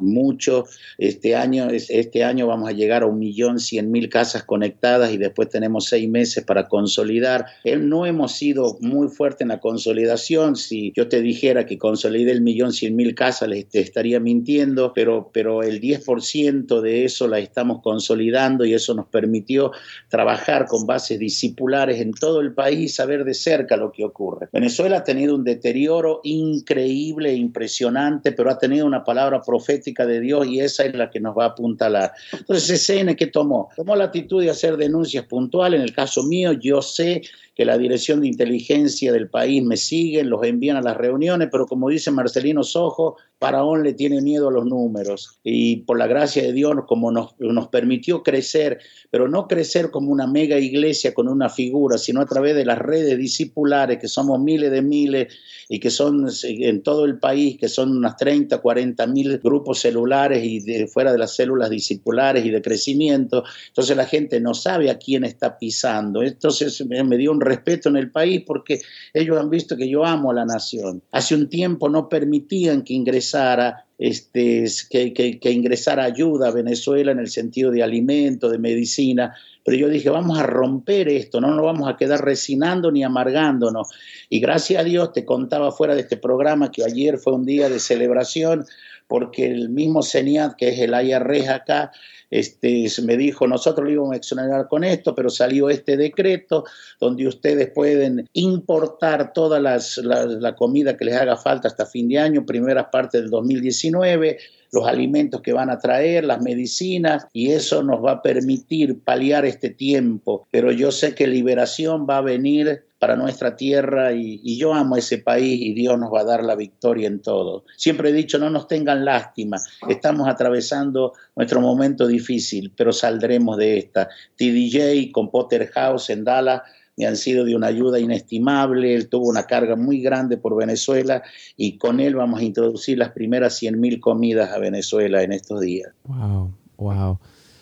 mucho. 0.00 0.64
Este 0.98 1.36
año, 1.36 1.68
este 1.70 2.24
año 2.24 2.46
vamos 2.46 2.68
a 2.68 2.72
llegar 2.72 3.02
a 3.02 3.06
un 3.06 3.18
millón 3.18 3.58
cien 3.58 3.90
mil 3.90 4.08
casas 4.08 4.44
conectadas 4.44 5.12
y 5.12 5.18
después 5.18 5.48
tenemos 5.48 5.86
seis 5.86 6.08
meses 6.08 6.44
para 6.44 6.68
consolidar. 6.68 7.46
Eh, 7.64 7.76
no 7.76 8.06
hemos 8.06 8.32
sido 8.32 8.78
muy 8.80 9.08
fuertes 9.08 9.42
en 9.42 9.48
la 9.48 9.60
consolidación. 9.60 10.56
Si 10.56 10.92
yo 10.96 11.08
te 11.08 11.20
dijera 11.20 11.66
que 11.66 11.78
consolide 11.78 12.32
el 12.32 12.40
millón 12.40 12.72
cien 12.72 12.96
mil 12.96 13.14
casas, 13.14 13.48
les 13.48 13.66
estaría 13.72 14.20
mintiendo, 14.20 14.92
pero, 14.94 15.30
pero 15.32 15.62
el 15.62 15.80
10% 15.80 16.80
de 16.80 16.99
eso 17.04 17.26
la 17.26 17.38
estamos 17.38 17.80
consolidando 17.82 18.64
y 18.64 18.74
eso 18.74 18.94
nos 18.94 19.06
permitió 19.06 19.72
trabajar 20.08 20.66
con 20.66 20.86
bases 20.86 21.18
discipulares 21.18 22.00
en 22.00 22.12
todo 22.12 22.40
el 22.40 22.52
país, 22.52 22.94
saber 22.94 23.24
de 23.24 23.34
cerca 23.34 23.76
lo 23.76 23.92
que 23.92 24.04
ocurre. 24.04 24.48
Venezuela 24.52 24.98
ha 24.98 25.04
tenido 25.04 25.34
un 25.34 25.44
deterioro 25.44 26.20
increíble, 26.24 27.30
e 27.30 27.34
impresionante, 27.34 28.32
pero 28.32 28.50
ha 28.50 28.58
tenido 28.58 28.86
una 28.86 29.04
palabra 29.04 29.42
profética 29.42 30.06
de 30.06 30.20
Dios 30.20 30.46
y 30.46 30.60
esa 30.60 30.84
es 30.84 30.94
la 30.94 31.10
que 31.10 31.20
nos 31.20 31.36
va 31.36 31.44
a 31.44 31.48
apuntalar. 31.48 32.12
Entonces, 32.32 32.82
SN, 32.82 33.14
¿qué 33.16 33.26
tomó? 33.26 33.68
Tomó 33.76 33.96
la 33.96 34.04
actitud 34.04 34.42
de 34.42 34.50
hacer 34.50 34.76
denuncias 34.76 35.24
puntuales. 35.26 35.78
En 35.78 35.84
el 35.84 35.94
caso 35.94 36.22
mío, 36.22 36.52
yo 36.52 36.82
sé 36.82 37.22
que 37.54 37.64
la 37.64 37.76
dirección 37.76 38.22
de 38.22 38.28
inteligencia 38.28 39.12
del 39.12 39.28
país 39.28 39.62
me 39.62 39.76
siguen, 39.76 40.30
los 40.30 40.42
envían 40.44 40.78
a 40.78 40.82
las 40.82 40.96
reuniones, 40.96 41.48
pero 41.52 41.66
como 41.66 41.88
dice 41.90 42.10
Marcelino 42.10 42.62
Sojo, 42.62 43.16
Faraón 43.38 43.82
le 43.82 43.92
tiene 43.92 44.20
miedo 44.20 44.48
a 44.48 44.52
los 44.52 44.64
números 44.64 45.38
y 45.42 45.76
por 45.78 45.98
la 45.98 46.06
gracia 46.06 46.42
de 46.42 46.52
Dios, 46.52 46.74
como 46.90 47.12
nos, 47.12 47.68
permitió 47.68 48.24
crecer, 48.24 48.80
pero 49.12 49.28
no 49.28 49.46
crecer 49.46 49.92
como 49.92 50.10
una 50.10 50.26
mega 50.26 50.58
iglesia 50.58 51.14
con 51.14 51.28
una 51.28 51.48
figura, 51.48 51.98
sino 51.98 52.20
a 52.20 52.26
través 52.26 52.56
de 52.56 52.64
las 52.64 52.80
redes 52.80 53.16
discipulares, 53.16 54.00
que 54.00 54.08
somos 54.08 54.40
miles 54.40 54.72
de 54.72 54.82
miles 54.82 55.32
y 55.68 55.78
que 55.78 55.88
son 55.88 56.26
en 56.42 56.82
todo 56.82 57.04
el 57.04 57.20
país, 57.20 57.58
que 57.58 57.68
son 57.68 57.96
unas 57.96 58.16
30, 58.16 58.58
40 58.58 59.06
mil 59.06 59.38
grupos 59.38 59.78
celulares 59.78 60.42
y 60.42 60.60
fuera 60.88 61.12
de 61.12 61.18
las 61.18 61.36
células 61.36 61.70
discipulares 61.70 62.44
y 62.44 62.50
de 62.50 62.60
crecimiento. 62.60 63.44
Entonces 63.68 63.96
la 63.96 64.06
gente 64.06 64.40
no 64.40 64.52
sabe 64.52 64.90
a 64.90 64.98
quién 64.98 65.22
está 65.22 65.58
pisando. 65.58 66.24
Entonces 66.24 66.84
me 66.84 67.16
dio 67.16 67.30
un 67.30 67.40
respeto 67.40 67.88
en 67.88 67.98
el 67.98 68.10
país 68.10 68.42
porque 68.44 68.80
ellos 69.14 69.38
han 69.38 69.48
visto 69.48 69.76
que 69.76 69.88
yo 69.88 70.04
amo 70.04 70.32
a 70.32 70.34
la 70.34 70.44
nación. 70.44 71.04
Hace 71.12 71.36
un 71.36 71.48
tiempo 71.48 71.88
no 71.88 72.08
permitían 72.08 72.82
que 72.82 72.94
ingresara 72.94 73.86
este, 74.00 74.64
que, 74.88 75.38
que, 75.38 75.52
ingresara 75.52 76.04
ayuda 76.04 76.48
a 76.48 76.52
Venezuela 76.52 77.12
en 77.12 77.18
el 77.18 77.28
sentido 77.28 77.70
de 77.70 77.82
alimento, 77.82 78.48
de 78.48 78.56
medicina, 78.56 79.36
pero 79.62 79.76
yo 79.76 79.90
dije, 79.90 80.08
vamos 80.08 80.38
a 80.38 80.42
romper 80.42 81.10
esto, 81.10 81.38
no 81.38 81.54
nos 81.54 81.62
vamos 81.62 81.86
a 81.86 81.98
quedar 81.98 82.24
resinando 82.24 82.90
ni 82.90 83.04
amargándonos. 83.04 83.90
Y 84.30 84.40
gracias 84.40 84.80
a 84.80 84.84
Dios 84.84 85.12
te 85.12 85.26
contaba 85.26 85.70
fuera 85.70 85.94
de 85.94 86.00
este 86.00 86.16
programa 86.16 86.72
que 86.72 86.82
ayer 86.82 87.18
fue 87.18 87.34
un 87.34 87.44
día 87.44 87.68
de 87.68 87.78
celebración 87.78 88.64
porque 89.06 89.44
el 89.44 89.68
mismo 89.68 90.02
CENIAT, 90.02 90.56
que 90.56 90.70
es 90.70 90.78
el 90.78 90.94
IRS 90.94 91.48
acá, 91.50 91.92
este, 92.30 92.86
me 93.02 93.16
dijo, 93.16 93.46
nosotros 93.46 93.84
lo 93.84 93.92
íbamos 93.92 94.12
a 94.12 94.16
exonerar 94.16 94.68
con 94.68 94.84
esto, 94.84 95.14
pero 95.14 95.30
salió 95.30 95.68
este 95.68 95.96
decreto 95.96 96.64
donde 97.00 97.26
ustedes 97.26 97.70
pueden 97.70 98.28
importar 98.34 99.32
toda 99.32 99.58
las, 99.58 99.98
la, 99.98 100.54
comida 100.54 100.96
que 100.96 101.04
les 101.04 101.16
haga 101.16 101.36
falta 101.36 101.68
hasta 101.68 101.86
fin 101.86 102.08
de 102.08 102.18
año, 102.18 102.46
primeras 102.46 102.86
partes 102.90 103.20
del 103.22 103.30
2019 103.30 104.38
los 104.72 104.86
alimentos 104.86 105.40
que 105.40 105.52
van 105.52 105.68
a 105.68 105.80
traer, 105.80 106.24
las 106.24 106.40
medicinas, 106.40 107.26
y 107.32 107.50
eso 107.50 107.82
nos 107.82 108.04
va 108.04 108.12
a 108.12 108.22
permitir 108.22 109.00
paliar 109.00 109.44
este 109.44 109.70
tiempo. 109.70 110.46
Pero 110.52 110.70
yo 110.70 110.92
sé 110.92 111.14
que 111.14 111.26
liberación 111.26 112.06
va 112.08 112.18
a 112.18 112.22
venir 112.22 112.84
para 113.00 113.16
nuestra 113.16 113.56
tierra 113.56 114.12
y, 114.12 114.58
yo 114.58 114.74
amo 114.74 114.94
ese 114.94 115.18
país 115.18 115.58
y 115.58 115.72
Dios 115.72 115.98
nos 115.98 116.12
va 116.12 116.20
a 116.20 116.24
dar 116.24 116.44
la 116.44 116.54
victoria 116.54 117.08
en 117.08 117.22
todo. 117.22 117.64
Siempre 117.74 118.10
he 118.10 118.12
dicho, 118.12 118.38
no 118.38 118.50
nos 118.50 118.68
tengan 118.68 119.06
lástima, 119.06 119.56
estamos 119.88 120.28
atravesando 120.28 121.14
nuestro 121.34 121.62
momento 121.62 122.06
difícil, 122.06 122.74
pero 122.76 122.92
saldremos 122.92 123.56
de 123.56 123.78
esta. 123.78 124.10
TDJ 124.36 125.12
con 125.12 125.30
Potter 125.30 125.70
House 125.72 126.10
en 126.10 126.24
Dallas 126.24 126.60
me 126.98 127.06
han 127.06 127.16
sido 127.16 127.46
de 127.46 127.56
una 127.56 127.68
ayuda 127.68 127.98
inestimable, 127.98 128.94
él 128.94 129.08
tuvo 129.08 129.30
una 129.30 129.44
carga 129.44 129.76
muy 129.76 130.02
grande 130.02 130.36
por 130.36 130.54
Venezuela 130.54 131.22
y 131.56 131.78
con 131.78 132.00
él 132.00 132.16
vamos 132.16 132.40
a 132.40 132.44
introducir 132.44 132.98
las 132.98 133.12
primeras 133.12 133.56
100 133.56 133.80
mil 133.80 133.98
comidas 133.98 134.52
a 134.52 134.58
Venezuela 134.58 135.22
en 135.22 135.32
estos 135.32 135.60
días. 135.62 135.90
Wow, 136.04 136.52
wow. 136.76 137.18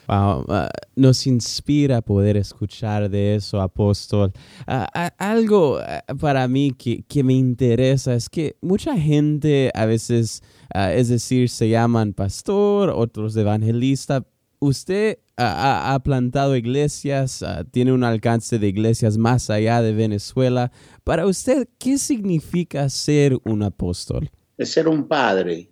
Ah, 0.08 0.70
nos 0.96 1.26
inspira 1.26 2.00
poder 2.00 2.38
escuchar 2.38 3.10
de 3.10 3.34
eso, 3.34 3.60
apóstol. 3.60 4.32
Ah, 4.66 5.12
algo 5.18 5.78
ah, 5.78 6.02
para 6.18 6.48
mí 6.48 6.72
que, 6.72 7.02
que, 7.02 7.22
me 7.22 7.34
interesa 7.34 8.14
es 8.14 8.30
que 8.30 8.56
mucha 8.62 8.96
gente 8.98 9.70
a 9.74 9.84
veces, 9.84 10.42
es 10.74 11.08
decir, 11.08 11.50
se 11.50 11.68
llaman 11.68 12.14
pastor, 12.14 12.90
otros 12.90 13.36
evangelista. 13.36 14.24
Usted 14.60 15.18
ha, 15.36 16.00
plantado 16.02 16.56
iglesias, 16.56 17.44
tiene 17.70 17.92
un 17.92 18.02
alcance 18.02 18.58
de 18.58 18.66
iglesias 18.66 19.16
más 19.16 19.50
allá 19.50 19.82
de 19.82 19.92
Venezuela. 19.92 20.72
Para 21.04 21.26
usted, 21.26 21.68
¿qué 21.78 21.98
significa 21.98 22.88
ser 22.88 23.38
un 23.44 23.62
apóstol? 23.62 24.30
Es 24.56 24.70
ser 24.72 24.88
un 24.88 25.06
padre, 25.06 25.70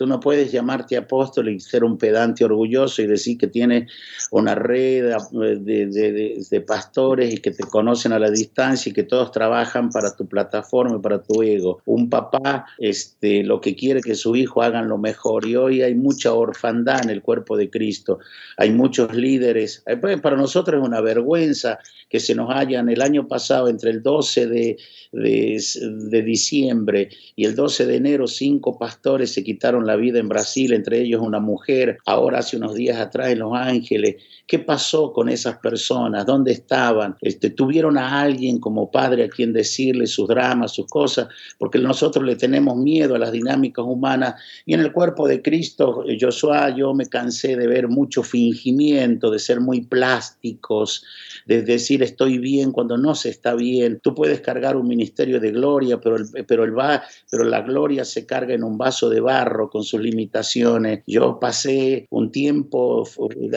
Tú 0.00 0.06
no 0.06 0.18
puedes 0.18 0.50
llamarte 0.50 0.96
apóstol 0.96 1.50
y 1.50 1.60
ser 1.60 1.84
un 1.84 1.98
pedante 1.98 2.42
orgulloso 2.42 3.02
y 3.02 3.06
decir 3.06 3.36
que 3.36 3.48
tienes 3.48 3.92
una 4.30 4.54
red 4.54 5.14
de, 5.30 6.64
pastores 6.66 7.34
y 7.34 7.36
que 7.36 7.50
te 7.50 7.64
conocen 7.64 8.14
a 8.14 8.18
la 8.18 8.30
distancia 8.30 8.88
y 8.88 8.94
que 8.94 9.02
todos 9.02 9.30
trabajan 9.30 9.90
para 9.90 10.16
tu 10.16 10.26
plataforma 10.26 10.96
y 10.96 11.00
para 11.00 11.22
tu 11.22 11.42
ego. 11.42 11.82
Un 11.84 12.08
papá 12.08 12.64
este, 12.78 13.44
lo 13.44 13.60
que 13.60 13.76
quiere 13.76 14.00
que 14.00 14.14
su 14.14 14.34
hijo 14.36 14.62
hagan 14.62 14.88
lo 14.88 14.96
mejor 14.96 15.46
y 15.46 15.56
hoy 15.56 15.82
hay 15.82 15.94
mucha 15.94 16.32
orfandad 16.32 17.02
en 17.02 17.10
el 17.10 17.20
cuerpo 17.20 17.58
de 17.58 17.68
Cristo. 17.68 18.20
Hay 18.56 18.70
muchos 18.70 19.14
líderes. 19.14 19.82
Eh, 19.86 19.98
pues, 19.98 20.18
para 20.22 20.38
nosotros 20.38 20.80
es 20.80 20.88
una 20.88 21.02
vergüenza 21.02 21.78
que 22.08 22.20
se 22.20 22.34
nos 22.34 22.50
hayan 22.50 22.88
el 22.88 23.02
año 23.02 23.28
pasado 23.28 23.68
entre 23.68 23.90
el 23.90 24.02
12 24.02 24.46
de, 24.46 24.76
de 25.12 26.22
diciembre 26.22 27.10
y 27.36 27.44
el 27.44 27.54
12 27.54 27.86
de 27.86 27.96
enero 27.96 28.26
cinco 28.26 28.78
pastores 28.78 29.32
se 29.32 29.44
quitaron 29.44 29.86
la 29.86 29.89
vida 29.96 30.18
en 30.18 30.28
Brasil, 30.28 30.72
entre 30.72 31.00
ellos 31.00 31.20
una 31.22 31.40
mujer, 31.40 31.98
ahora 32.06 32.38
hace 32.38 32.56
unos 32.56 32.74
días 32.74 32.98
atrás 32.98 33.28
en 33.30 33.40
Los 33.40 33.52
Ángeles. 33.54 34.16
¿Qué 34.46 34.58
pasó 34.58 35.12
con 35.12 35.28
esas 35.28 35.58
personas? 35.58 36.26
¿Dónde 36.26 36.52
estaban? 36.52 37.16
Este, 37.20 37.50
¿Tuvieron 37.50 37.96
a 37.96 38.20
alguien 38.20 38.58
como 38.58 38.90
padre 38.90 39.24
a 39.24 39.28
quien 39.28 39.52
decirle 39.52 40.06
sus 40.06 40.26
dramas, 40.26 40.72
sus 40.72 40.86
cosas? 40.86 41.28
Porque 41.56 41.78
nosotros 41.78 42.24
le 42.24 42.34
tenemos 42.36 42.76
miedo 42.76 43.14
a 43.14 43.18
las 43.18 43.30
dinámicas 43.30 43.84
humanas. 43.84 44.34
Y 44.66 44.74
en 44.74 44.80
el 44.80 44.92
cuerpo 44.92 45.28
de 45.28 45.40
Cristo, 45.40 46.04
Joshua, 46.20 46.74
yo 46.74 46.94
me 46.94 47.06
cansé 47.06 47.56
de 47.56 47.66
ver 47.66 47.88
mucho 47.88 48.22
fingimiento, 48.22 49.30
de 49.30 49.38
ser 49.38 49.60
muy 49.60 49.82
plásticos, 49.82 51.04
de 51.46 51.62
decir 51.62 52.02
estoy 52.02 52.38
bien 52.38 52.72
cuando 52.72 52.96
no 52.96 53.14
se 53.14 53.28
está 53.28 53.54
bien. 53.54 54.00
Tú 54.02 54.14
puedes 54.14 54.40
cargar 54.40 54.76
un 54.76 54.88
ministerio 54.88 55.38
de 55.40 55.52
gloria, 55.52 56.00
pero, 56.00 56.16
el, 56.16 56.26
pero, 56.46 56.64
el 56.64 56.76
va, 56.76 57.02
pero 57.30 57.44
la 57.44 57.62
gloria 57.62 58.04
se 58.04 58.26
carga 58.26 58.54
en 58.54 58.64
un 58.64 58.76
vaso 58.76 59.08
de 59.08 59.20
barro 59.20 59.70
con 59.70 59.79
sus 59.84 60.00
limitaciones. 60.00 61.02
Yo 61.06 61.38
pasé 61.40 62.06
un 62.10 62.30
tiempo 62.30 63.08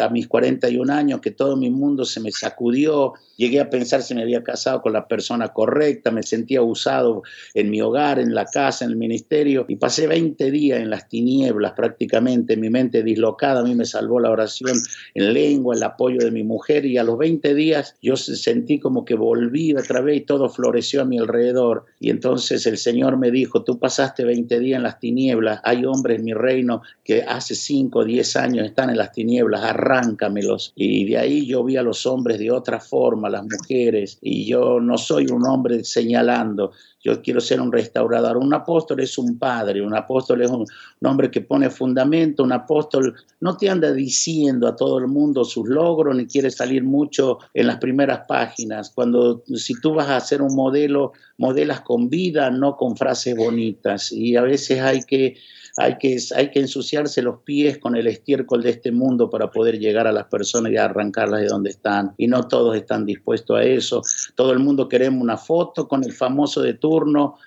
a 0.01 0.09
mis 0.09 0.27
41 0.27 0.91
años 0.93 1.21
que 1.21 1.31
todo 1.31 1.55
mi 1.55 1.69
mundo 1.69 2.05
se 2.05 2.19
me 2.19 2.31
sacudió, 2.31 3.13
llegué 3.37 3.59
a 3.59 3.69
pensar 3.69 4.01
si 4.01 4.15
me 4.15 4.21
había 4.21 4.43
casado 4.43 4.81
con 4.81 4.93
la 4.93 5.07
persona 5.07 5.49
correcta, 5.49 6.11
me 6.11 6.23
sentía 6.23 6.61
usado 6.61 7.23
en 7.53 7.69
mi 7.69 7.81
hogar, 7.81 8.19
en 8.19 8.33
la 8.33 8.45
casa, 8.45 8.85
en 8.85 8.91
el 8.91 8.97
ministerio 8.97 9.65
y 9.67 9.75
pasé 9.75 10.07
20 10.07 10.51
días 10.51 10.79
en 10.79 10.89
las 10.89 11.09
tinieblas 11.09 11.73
prácticamente, 11.73 12.57
mi 12.57 12.69
mente 12.69 13.03
dislocada, 13.03 13.61
a 13.61 13.63
mí 13.63 13.75
me 13.75 13.85
salvó 13.85 14.19
la 14.19 14.31
oración 14.31 14.77
en 15.13 15.33
lengua, 15.33 15.75
el 15.75 15.83
apoyo 15.83 16.19
de 16.19 16.31
mi 16.31 16.43
mujer 16.43 16.85
y 16.85 16.97
a 16.97 17.03
los 17.03 17.17
20 17.17 17.53
días 17.55 17.95
yo 18.01 18.15
sentí 18.15 18.79
como 18.79 19.05
que 19.05 19.15
volví 19.15 19.73
otra 19.75 20.01
vez 20.01 20.17
y 20.17 20.21
todo 20.21 20.49
floreció 20.49 21.01
a 21.01 21.05
mi 21.05 21.17
alrededor 21.17 21.85
y 21.99 22.09
entonces 22.09 22.65
el 22.65 22.77
Señor 22.77 23.17
me 23.17 23.31
dijo, 23.31 23.63
tú 23.63 23.79
pasaste 23.79 24.25
20 24.25 24.59
días 24.59 24.77
en 24.77 24.83
las 24.83 24.99
tinieblas, 24.99 25.59
hay 25.63 25.85
hombres 25.85 26.12
mi 26.19 26.33
reino 26.33 26.81
que 27.03 27.23
hace 27.23 27.55
5 27.55 27.99
o 27.99 28.03
10 28.03 28.35
años 28.35 28.65
están 28.65 28.89
en 28.89 28.97
las 28.97 29.11
tinieblas, 29.11 29.63
arráncamelos 29.63 30.73
y 30.75 31.05
de 31.05 31.17
ahí 31.17 31.45
yo 31.45 31.63
vi 31.63 31.77
a 31.77 31.83
los 31.83 32.05
hombres 32.05 32.39
de 32.39 32.51
otra 32.51 32.79
forma, 32.79 33.29
las 33.29 33.43
mujeres 33.43 34.17
y 34.21 34.45
yo 34.45 34.79
no 34.79 34.97
soy 34.97 35.27
un 35.31 35.45
hombre 35.45 35.83
señalando, 35.83 36.71
yo 37.03 37.21
quiero 37.21 37.41
ser 37.41 37.59
un 37.59 37.71
restaurador. 37.71 38.37
Un 38.37 38.53
apóstol 38.53 39.01
es 39.01 39.17
un 39.17 39.37
padre, 39.37 39.81
un 39.81 39.93
apóstol 39.93 40.41
es 40.41 40.49
un, 40.49 40.65
hombre 41.03 41.29
que 41.29 41.41
pone 41.41 41.69
fundamento, 41.69 42.43
un 42.43 42.53
apóstol 42.53 43.13
no 43.41 43.57
te 43.57 43.69
anda 43.69 43.91
diciendo 43.91 44.67
a 44.67 44.75
todo 44.75 44.99
el 44.99 45.07
mundo 45.07 45.43
sus 45.43 45.67
logros 45.67 46.15
ni 46.15 46.25
quiere 46.25 46.49
salir 46.49 46.83
mucho 46.83 47.39
en 47.53 47.67
las 47.67 47.77
primeras 47.77 48.25
páginas. 48.25 48.91
Cuando 48.95 49.43
si 49.53 49.79
tú 49.81 49.93
vas 49.93 50.07
a 50.07 50.15
hacer 50.15 50.41
un 50.41 50.55
modelo, 50.55 51.11
modelas 51.37 51.81
con 51.81 52.09
vida, 52.09 52.49
no 52.49 52.77
con 52.77 52.95
frases 52.95 53.35
bonitas. 53.35 54.13
Y 54.13 54.37
a 54.37 54.41
veces 54.43 54.79
hay 54.79 55.01
que 55.03 55.35
hay 55.77 55.97
que, 55.97 56.17
hay 56.35 56.51
que 56.51 56.59
ensuciarse 56.59 57.21
los 57.21 57.39
pies 57.41 57.79
con 57.79 57.95
el 57.95 58.07
estiércol 58.07 58.61
de 58.61 58.71
este 58.71 58.91
mundo 58.91 59.29
para 59.29 59.49
poder 59.49 59.79
llegar 59.79 60.05
a 60.05 60.11
las 60.11 60.25
personas 60.25 60.71
y 60.71 60.77
arrancarlas 60.77 61.41
de 61.41 61.47
donde 61.47 61.71
están. 61.71 62.13
Y 62.17 62.27
no 62.27 62.47
todos 62.47 62.75
están 62.75 63.05
dispuestos 63.05 63.57
a 63.57 63.63
eso. 63.63 64.01
Todo 64.35 64.53
el 64.53 64.59
mundo 64.59 64.87
queremos 64.87 65.21
una 65.21 65.37
foto 65.37 65.87
con 65.87 66.03
el 66.03 66.13
famoso 66.13 66.61
de 66.61 66.75
turno, 66.75 67.37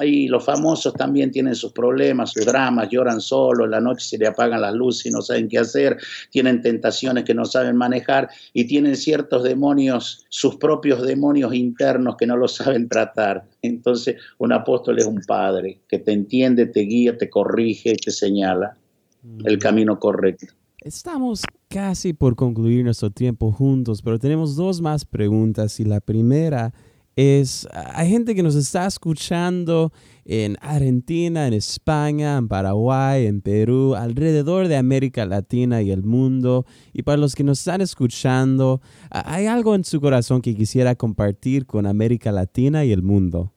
y 0.00 0.28
los 0.28 0.44
famosos 0.44 0.94
también 0.94 1.30
tienen 1.30 1.54
sus 1.54 1.72
problemas, 1.72 2.32
sus 2.32 2.46
dramas, 2.46 2.88
lloran 2.90 3.20
solo, 3.20 3.64
en 3.64 3.72
la 3.72 3.80
noche 3.80 4.06
se 4.06 4.18
le 4.18 4.26
apagan 4.26 4.60
las 4.60 4.74
luces 4.74 5.06
y 5.06 5.10
no 5.10 5.20
saben 5.20 5.48
qué 5.48 5.58
hacer, 5.58 5.98
tienen 6.30 6.62
tentaciones 6.62 7.24
que 7.24 7.34
no 7.34 7.44
saben 7.44 7.76
manejar 7.76 8.28
y 8.52 8.64
tienen 8.66 8.96
ciertos 8.96 9.42
demonios, 9.42 10.24
sus 10.28 10.56
propios 10.56 11.02
demonios 11.02 11.54
internos 11.54 12.16
que 12.16 12.26
no 12.26 12.36
lo 12.36 12.48
saben 12.48 12.88
tratar. 12.88 13.44
Entonces, 13.60 14.16
un 14.38 14.52
apóstol 14.52 14.98
es 14.98 15.06
un 15.06 15.20
padre 15.26 15.80
que 15.88 15.98
te 15.98 16.12
entiende, 16.12 16.66
te 16.66 16.80
guía, 16.80 17.16
te 17.16 17.28
corrige, 17.28 17.94
te 17.94 18.10
señala 18.10 18.76
el 19.44 19.58
camino 19.58 19.98
correcto. 19.98 20.46
Estamos 20.78 21.42
casi 21.68 22.12
por 22.12 22.34
concluir 22.34 22.84
nuestro 22.84 23.10
tiempo 23.10 23.52
juntos, 23.52 24.02
pero 24.02 24.18
tenemos 24.18 24.56
dos 24.56 24.80
más 24.80 25.04
preguntas 25.04 25.78
y 25.78 25.84
la 25.84 26.00
primera 26.00 26.74
es, 27.16 27.68
hay 27.72 28.08
gente 28.08 28.34
que 28.34 28.42
nos 28.42 28.54
está 28.54 28.86
escuchando 28.86 29.92
en 30.24 30.56
Argentina, 30.60 31.46
en 31.46 31.54
España, 31.54 32.36
en 32.38 32.48
Paraguay, 32.48 33.26
en 33.26 33.40
Perú, 33.40 33.94
alrededor 33.94 34.68
de 34.68 34.76
América 34.76 35.26
Latina 35.26 35.82
y 35.82 35.90
el 35.90 36.04
mundo. 36.04 36.64
Y 36.92 37.02
para 37.02 37.18
los 37.18 37.34
que 37.34 37.44
nos 37.44 37.58
están 37.58 37.80
escuchando, 37.80 38.80
¿hay 39.10 39.46
algo 39.46 39.74
en 39.74 39.84
su 39.84 40.00
corazón 40.00 40.40
que 40.40 40.54
quisiera 40.54 40.94
compartir 40.94 41.66
con 41.66 41.86
América 41.86 42.32
Latina 42.32 42.84
y 42.84 42.92
el 42.92 43.02
mundo? 43.02 43.51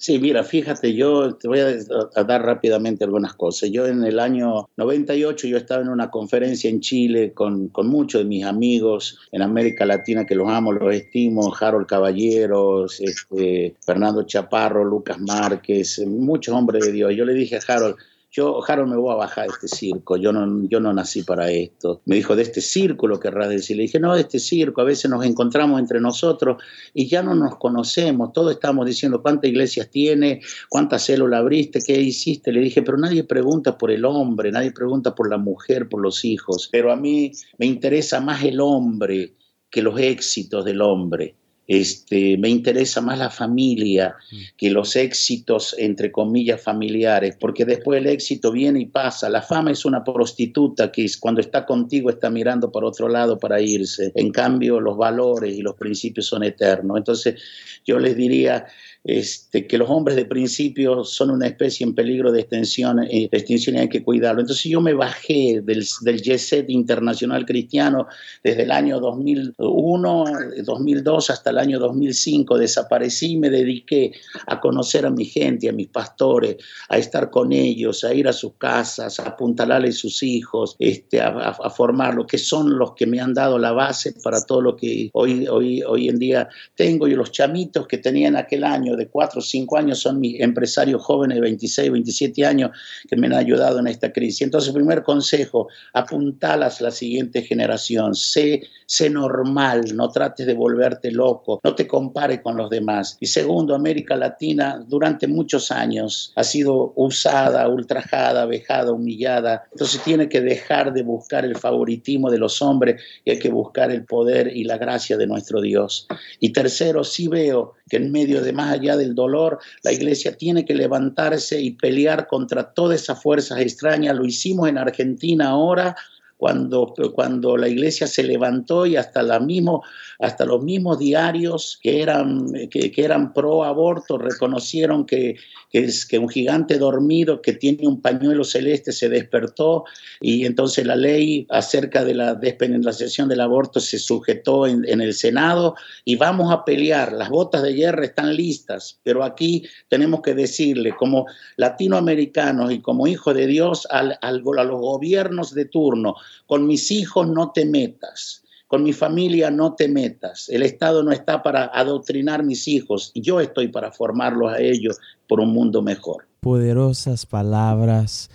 Sí, 0.00 0.18
mira, 0.18 0.42
fíjate, 0.44 0.94
yo 0.94 1.34
te 1.34 1.46
voy 1.46 1.58
a, 1.60 2.24
dar 2.24 2.42
rápidamente 2.42 3.04
algunas 3.04 3.34
cosas. 3.34 3.70
Yo 3.70 3.86
en 3.86 4.02
el 4.02 4.18
año 4.18 4.70
98 4.78 5.46
yo 5.46 5.58
estaba 5.58 5.82
en 5.82 5.90
una 5.90 6.10
conferencia 6.10 6.70
en 6.70 6.80
Chile 6.80 7.34
con, 7.34 7.68
con 7.68 7.86
muchos 7.86 8.22
de 8.22 8.24
mis 8.24 8.46
amigos 8.46 9.18
en 9.30 9.42
América 9.42 9.84
Latina 9.84 10.24
que 10.24 10.34
los 10.34 10.48
amo, 10.48 10.72
los 10.72 10.94
estimo, 10.94 11.54
Harold 11.54 11.86
Caballeros, 11.86 12.98
este, 12.98 13.74
Fernando 13.84 14.22
Chaparro, 14.22 14.86
Lucas 14.86 15.18
Márquez, 15.20 15.98
muchos 16.06 16.54
hombres 16.54 16.86
de 16.86 16.92
Dios. 16.92 17.14
Yo 17.14 17.26
le 17.26 17.34
dije 17.34 17.56
a 17.56 17.60
Harold, 17.68 17.96
yo, 18.32 18.60
Harold, 18.66 18.88
me 18.88 18.96
voy 18.96 19.12
a 19.12 19.16
bajar 19.16 19.48
de 19.48 19.54
este 19.54 19.66
circo, 19.66 20.16
yo 20.16 20.32
no, 20.32 20.68
yo 20.68 20.78
no 20.78 20.92
nací 20.92 21.24
para 21.24 21.50
esto. 21.50 22.00
Me 22.04 22.14
dijo, 22.14 22.36
de 22.36 22.42
este 22.42 22.60
círculo 22.60 23.18
querrás 23.18 23.48
decir. 23.48 23.76
Le 23.76 23.82
dije, 23.82 23.98
no, 23.98 24.14
de 24.14 24.20
este 24.20 24.38
circo, 24.38 24.80
a 24.80 24.84
veces 24.84 25.10
nos 25.10 25.24
encontramos 25.24 25.80
entre 25.80 26.00
nosotros 26.00 26.62
y 26.94 27.08
ya 27.08 27.24
no 27.24 27.34
nos 27.34 27.56
conocemos, 27.56 28.32
todos 28.32 28.52
estamos 28.52 28.86
diciendo 28.86 29.20
cuántas 29.20 29.50
iglesias 29.50 29.90
tiene, 29.90 30.42
cuántas 30.68 31.02
células 31.02 31.40
abriste, 31.40 31.80
qué 31.84 32.00
hiciste. 32.00 32.52
Le 32.52 32.60
dije, 32.60 32.82
pero 32.82 32.98
nadie 32.98 33.24
pregunta 33.24 33.76
por 33.76 33.90
el 33.90 34.04
hombre, 34.04 34.52
nadie 34.52 34.70
pregunta 34.70 35.14
por 35.14 35.28
la 35.28 35.38
mujer, 35.38 35.88
por 35.88 36.00
los 36.00 36.24
hijos, 36.24 36.68
pero 36.70 36.92
a 36.92 36.96
mí 36.96 37.32
me 37.58 37.66
interesa 37.66 38.20
más 38.20 38.44
el 38.44 38.60
hombre 38.60 39.34
que 39.70 39.82
los 39.82 39.98
éxitos 39.98 40.64
del 40.64 40.82
hombre. 40.82 41.36
Este, 41.72 42.36
me 42.36 42.48
interesa 42.48 43.00
más 43.00 43.16
la 43.16 43.30
familia 43.30 44.16
mm. 44.32 44.36
que 44.56 44.72
los 44.72 44.96
éxitos, 44.96 45.76
entre 45.78 46.10
comillas, 46.10 46.60
familiares, 46.60 47.36
porque 47.38 47.64
después 47.64 48.00
el 48.00 48.08
éxito 48.08 48.50
viene 48.50 48.80
y 48.80 48.86
pasa. 48.86 49.28
La 49.30 49.40
fama 49.40 49.70
es 49.70 49.84
una 49.84 50.02
prostituta 50.02 50.90
que 50.90 51.06
cuando 51.20 51.40
está 51.40 51.64
contigo 51.64 52.10
está 52.10 52.28
mirando 52.28 52.72
por 52.72 52.84
otro 52.84 53.08
lado 53.08 53.38
para 53.38 53.60
irse. 53.60 54.10
En 54.16 54.32
cambio, 54.32 54.80
los 54.80 54.96
valores 54.96 55.56
y 55.56 55.62
los 55.62 55.76
principios 55.76 56.26
son 56.26 56.42
eternos. 56.42 56.96
Entonces, 56.96 57.40
yo 57.86 58.00
les 58.00 58.16
diría, 58.16 58.66
este, 59.02 59.66
que 59.66 59.78
los 59.78 59.88
hombres 59.88 60.14
de 60.14 60.26
principio 60.26 61.04
son 61.04 61.30
una 61.30 61.46
especie 61.46 61.86
en 61.86 61.94
peligro 61.94 62.32
de 62.32 62.40
extinción, 62.40 63.02
eh, 63.02 63.28
de 63.30 63.38
extinción 63.38 63.76
y 63.76 63.78
hay 63.78 63.88
que 63.88 64.02
cuidarlo. 64.02 64.42
Entonces 64.42 64.70
yo 64.70 64.82
me 64.82 64.92
bajé 64.92 65.62
del, 65.64 65.86
del 66.02 66.20
jet 66.20 66.68
internacional 66.68 67.46
cristiano 67.46 68.08
desde 68.44 68.64
el 68.64 68.70
año 68.70 69.00
2001, 69.00 70.24
2002 70.64 71.30
hasta 71.30 71.48
el 71.48 71.58
año 71.60 71.78
2005, 71.78 72.58
desaparecí 72.58 73.32
y 73.32 73.36
me 73.36 73.50
dediqué 73.50 74.12
a 74.46 74.60
conocer 74.60 75.06
a 75.06 75.10
mi 75.10 75.24
gente, 75.24 75.68
a 75.68 75.72
mis 75.72 75.88
pastores, 75.88 76.56
a 76.88 76.98
estar 76.98 77.30
con 77.30 77.52
ellos, 77.52 78.04
a 78.04 78.12
ir 78.14 78.28
a 78.28 78.32
sus 78.32 78.54
casas, 78.54 79.20
a 79.20 79.28
apuntalarles 79.28 79.98
sus 79.98 80.22
hijos, 80.22 80.76
este, 80.78 81.20
a, 81.20 81.28
a, 81.28 82.26
que 82.26 82.38
son 82.38 82.78
los 82.78 82.94
que 82.94 83.06
me 83.06 83.20
han 83.20 83.34
dado 83.34 83.58
la 83.58 83.72
base 83.72 84.14
para 84.22 84.44
todo 84.44 84.60
lo 84.60 84.76
que 84.76 85.10
hoy, 85.12 85.46
hoy, 85.48 85.82
hoy 85.82 86.08
en 86.08 86.18
día 86.18 86.48
tengo. 86.74 87.06
Y 87.08 87.14
los 87.14 87.32
chamitos 87.32 87.86
que 87.86 87.98
tenían 87.98 88.36
aquel 88.36 88.64
año 88.64 88.96
de 88.96 89.08
4 89.08 89.38
o 89.38 89.42
5 89.42 89.76
años, 89.76 89.98
son 89.98 90.20
mis 90.20 90.40
empresarios 90.40 91.02
jóvenes 91.02 91.36
de 91.36 91.42
26, 91.42 91.92
27 91.92 92.46
años 92.46 92.70
que 93.08 93.16
me 93.16 93.26
han 93.26 93.34
ayudado 93.34 93.78
en 93.78 93.86
esta 93.86 94.12
crisis. 94.12 94.42
Entonces, 94.42 94.72
primer 94.72 95.02
consejo, 95.02 95.68
apuntalas 95.92 96.80
a 96.80 96.84
la 96.84 96.90
siguiente 96.90 97.42
generación, 97.42 98.14
sé, 98.14 98.62
sé 98.86 99.10
normal, 99.10 99.84
no 99.94 100.10
trates 100.10 100.46
de 100.46 100.54
volverte 100.54 101.10
loco, 101.10 101.49
no 101.64 101.74
te 101.74 101.86
compares 101.86 102.40
con 102.40 102.56
los 102.56 102.70
demás. 102.70 103.16
Y 103.20 103.26
segundo, 103.26 103.74
América 103.74 104.16
Latina 104.16 104.84
durante 104.86 105.26
muchos 105.26 105.70
años 105.70 106.32
ha 106.36 106.44
sido 106.44 106.92
usada, 106.96 107.66
ultrajada, 107.68 108.44
vejada, 108.46 108.92
humillada. 108.92 109.64
Entonces 109.72 110.02
tiene 110.02 110.28
que 110.28 110.40
dejar 110.40 110.92
de 110.92 111.02
buscar 111.02 111.44
el 111.44 111.56
favoritismo 111.56 112.30
de 112.30 112.38
los 112.38 112.60
hombres 112.62 113.02
y 113.24 113.30
hay 113.30 113.38
que 113.38 113.50
buscar 113.50 113.90
el 113.90 114.04
poder 114.04 114.54
y 114.54 114.64
la 114.64 114.78
gracia 114.78 115.16
de 115.16 115.26
nuestro 115.26 115.60
Dios. 115.60 116.06
Y 116.38 116.52
tercero, 116.52 117.04
sí 117.04 117.28
veo 117.28 117.74
que 117.88 117.96
en 117.96 118.12
medio 118.12 118.40
de 118.42 118.52
más 118.52 118.72
allá 118.72 118.96
del 118.96 119.14
dolor, 119.14 119.58
la 119.82 119.92
iglesia 119.92 120.36
tiene 120.36 120.64
que 120.64 120.74
levantarse 120.74 121.60
y 121.60 121.72
pelear 121.72 122.26
contra 122.26 122.72
todas 122.72 123.02
esas 123.02 123.20
fuerzas 123.22 123.60
extrañas. 123.60 124.16
Lo 124.16 124.24
hicimos 124.24 124.68
en 124.68 124.78
Argentina 124.78 125.48
ahora, 125.48 125.96
cuando, 126.40 126.94
cuando 127.14 127.58
la 127.58 127.68
iglesia 127.68 128.06
se 128.06 128.22
levantó 128.22 128.86
y 128.86 128.96
hasta, 128.96 129.22
la 129.22 129.38
mismo, 129.38 129.84
hasta 130.18 130.46
los 130.46 130.62
mismos 130.62 130.98
diarios 130.98 131.78
que 131.82 132.00
eran, 132.00 132.50
que, 132.70 132.90
eran 132.96 133.34
pro 133.34 133.62
aborto 133.62 134.16
reconocieron 134.16 135.04
que, 135.04 135.36
que, 135.70 135.84
es, 135.84 136.04
que 136.04 136.18
un 136.18 136.28
gigante 136.28 136.78
dormido 136.78 137.40
que 137.40 137.52
tiene 137.52 137.86
un 137.86 138.00
pañuelo 138.00 138.44
celeste 138.44 138.92
se 138.92 139.08
despertó 139.08 139.84
y 140.20 140.44
entonces 140.44 140.84
la 140.84 140.96
ley 140.96 141.46
acerca 141.48 142.04
de 142.04 142.14
la 142.14 142.34
despenalización 142.34 143.28
del 143.28 143.40
aborto 143.40 143.80
se 143.80 143.98
sujetó 143.98 144.66
en, 144.66 144.84
el 145.00 145.14
Senado 145.14 145.76
y 146.04 146.16
vamos 146.16 146.52
a 146.52 146.64
pelear. 146.64 147.12
Las 147.12 147.30
botas 147.30 147.62
de 147.62 147.74
hierro 147.74 148.02
están 148.02 148.34
listas, 148.34 148.98
pero 149.04 149.22
aquí 149.22 149.64
tenemos 149.88 150.20
que 150.22 150.34
decirle 150.34 150.94
como 150.96 151.26
latinoamericanos 151.56 152.72
y 152.72 152.80
como 152.80 153.06
hijos 153.06 153.34
de 153.34 153.46
Dios 153.46 153.86
al, 153.90 154.18
al, 154.20 154.42
a 154.58 154.64
los 154.64 154.80
gobiernos 154.80 155.54
de 155.54 155.66
turno, 155.66 156.16
con 156.46 156.66
mis 156.66 156.90
hijos 156.90 157.28
no 157.28 157.52
te 157.52 157.64
metas, 157.64 158.42
con 158.66 158.82
mi 158.82 158.92
familia 158.92 159.50
no 159.50 159.74
te 159.74 159.88
metas. 159.88 160.48
El 160.48 160.62
Estado 160.62 161.02
no 161.02 161.12
está 161.12 161.42
para 161.42 161.64
adoctrinar 161.66 162.42
mis 162.42 162.66
hijos, 162.68 163.12
yo 163.14 163.40
estoy 163.40 163.68
para 163.68 163.92
formarlos 163.92 164.52
a 164.52 164.60
ellos 164.60 164.98
por 165.30 165.38
un 165.38 165.52
mundo 165.52 165.80
mejor. 165.80 166.26
Poderosas 166.40 167.24
palabras. 167.24 168.28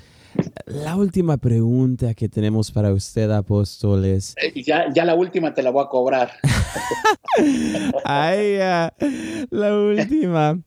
la 0.65 0.95
última 0.95 1.35
pregunta 1.35 2.13
que 2.13 2.29
tenemos 2.29 2.71
para 2.71 2.93
usted, 2.93 3.29
apóstoles. 3.31 4.33
Eh, 4.41 4.63
ya, 4.63 4.85
ya 4.93 5.03
la 5.03 5.13
última 5.13 5.53
te 5.53 5.61
la 5.61 5.71
voy 5.71 5.83
a 5.83 5.89
cobrar. 5.89 6.31
Ay, 8.05 8.57
la 9.49 9.77
última. 9.77 10.57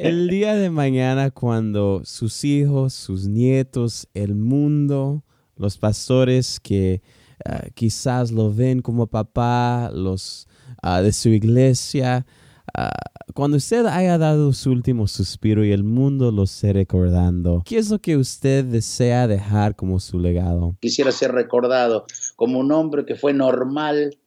El 0.00 0.28
día 0.28 0.54
de 0.54 0.70
mañana, 0.70 1.30
cuando 1.30 2.00
sus 2.04 2.44
hijos, 2.44 2.94
sus 2.94 3.28
nietos, 3.28 4.08
el 4.14 4.34
mundo, 4.34 5.22
los 5.54 5.76
pastores 5.76 6.60
que 6.60 7.02
ah, 7.44 7.66
quizás 7.74 8.32
lo 8.32 8.54
ven 8.54 8.80
como 8.80 9.06
papá, 9.06 9.90
los 9.92 10.48
ah, 10.82 11.02
de 11.02 11.12
su 11.12 11.28
iglesia, 11.28 12.24
Ah, 12.72 12.90
cuando 13.34 13.56
usted 13.56 13.84
haya 13.86 14.16
dado 14.16 14.52
su 14.52 14.70
último 14.70 15.06
suspiro 15.06 15.64
y 15.64 15.72
el 15.72 15.84
mundo 15.84 16.30
lo 16.30 16.44
esté 16.44 16.72
recordando, 16.72 17.62
¿qué 17.66 17.78
es 17.78 17.90
lo 17.90 17.98
que 17.98 18.16
usted 18.16 18.64
desea 18.64 19.26
dejar 19.26 19.76
como 19.76 20.00
su 20.00 20.18
legado? 20.18 20.76
Quisiera 20.80 21.12
ser 21.12 21.32
recordado 21.32 22.06
como 22.36 22.58
un 22.58 22.72
hombre 22.72 23.04
que 23.04 23.16
fue 23.16 23.32
normal, 23.32 24.18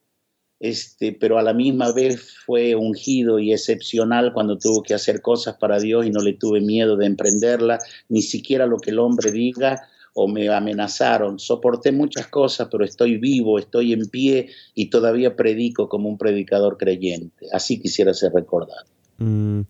este, 0.60 1.12
pero 1.12 1.38
a 1.38 1.42
la 1.42 1.54
misma 1.54 1.92
vez 1.92 2.36
fue 2.44 2.74
ungido 2.74 3.38
y 3.38 3.52
excepcional 3.52 4.32
cuando 4.32 4.58
tuvo 4.58 4.82
que 4.82 4.94
hacer 4.94 5.20
cosas 5.20 5.56
para 5.56 5.78
Dios 5.78 6.06
y 6.06 6.10
no 6.10 6.20
le 6.20 6.34
tuve 6.34 6.60
miedo 6.60 6.96
de 6.96 7.06
emprenderla, 7.06 7.78
ni 8.08 8.22
siquiera 8.22 8.66
lo 8.66 8.78
que 8.78 8.90
el 8.90 8.98
hombre 8.98 9.30
diga 9.32 9.88
o 10.20 10.26
me 10.26 10.48
amenazaron. 10.48 11.38
Soporté 11.38 11.92
muchas 11.92 12.26
cosas, 12.26 12.66
pero 12.70 12.84
estoy 12.84 13.18
vivo, 13.18 13.56
estoy 13.58 13.92
en 13.92 14.06
pie 14.06 14.48
y 14.74 14.90
todavía 14.90 15.36
predico 15.36 15.88
como 15.88 16.08
un 16.08 16.18
predicador 16.18 16.76
creyente. 16.76 17.46
Así 17.52 17.80
quisiera 17.80 18.12
ser 18.12 18.32
recordado. 18.32 18.84
Mm, 19.18 19.60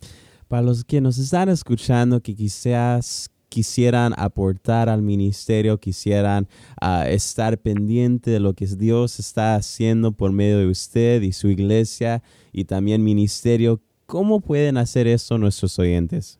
para 0.47 0.63
los 0.63 0.83
que 0.83 1.01
nos 1.01 1.19
están 1.19 1.49
escuchando, 1.49 2.19
que 2.21 2.35
quizás 2.35 3.29
quisieran 3.47 4.13
aportar 4.17 4.89
al 4.89 5.03
ministerio, 5.03 5.79
quisieran 5.79 6.47
ah, 6.81 7.07
estar 7.07 7.59
pendiente 7.59 8.31
de 8.31 8.39
lo 8.39 8.53
que 8.55 8.65
Dios 8.65 9.19
está 9.19 9.53
haciendo 9.53 10.13
por 10.13 10.31
medio 10.31 10.57
de 10.57 10.67
usted 10.67 11.21
y 11.21 11.31
su 11.31 11.49
iglesia 11.49 12.23
y 12.51 12.65
también 12.65 13.03
ministerio, 13.03 13.81
¿cómo 14.07 14.39
pueden 14.39 14.77
hacer 14.77 15.05
eso 15.05 15.37
nuestros 15.37 15.77
oyentes? 15.77 16.38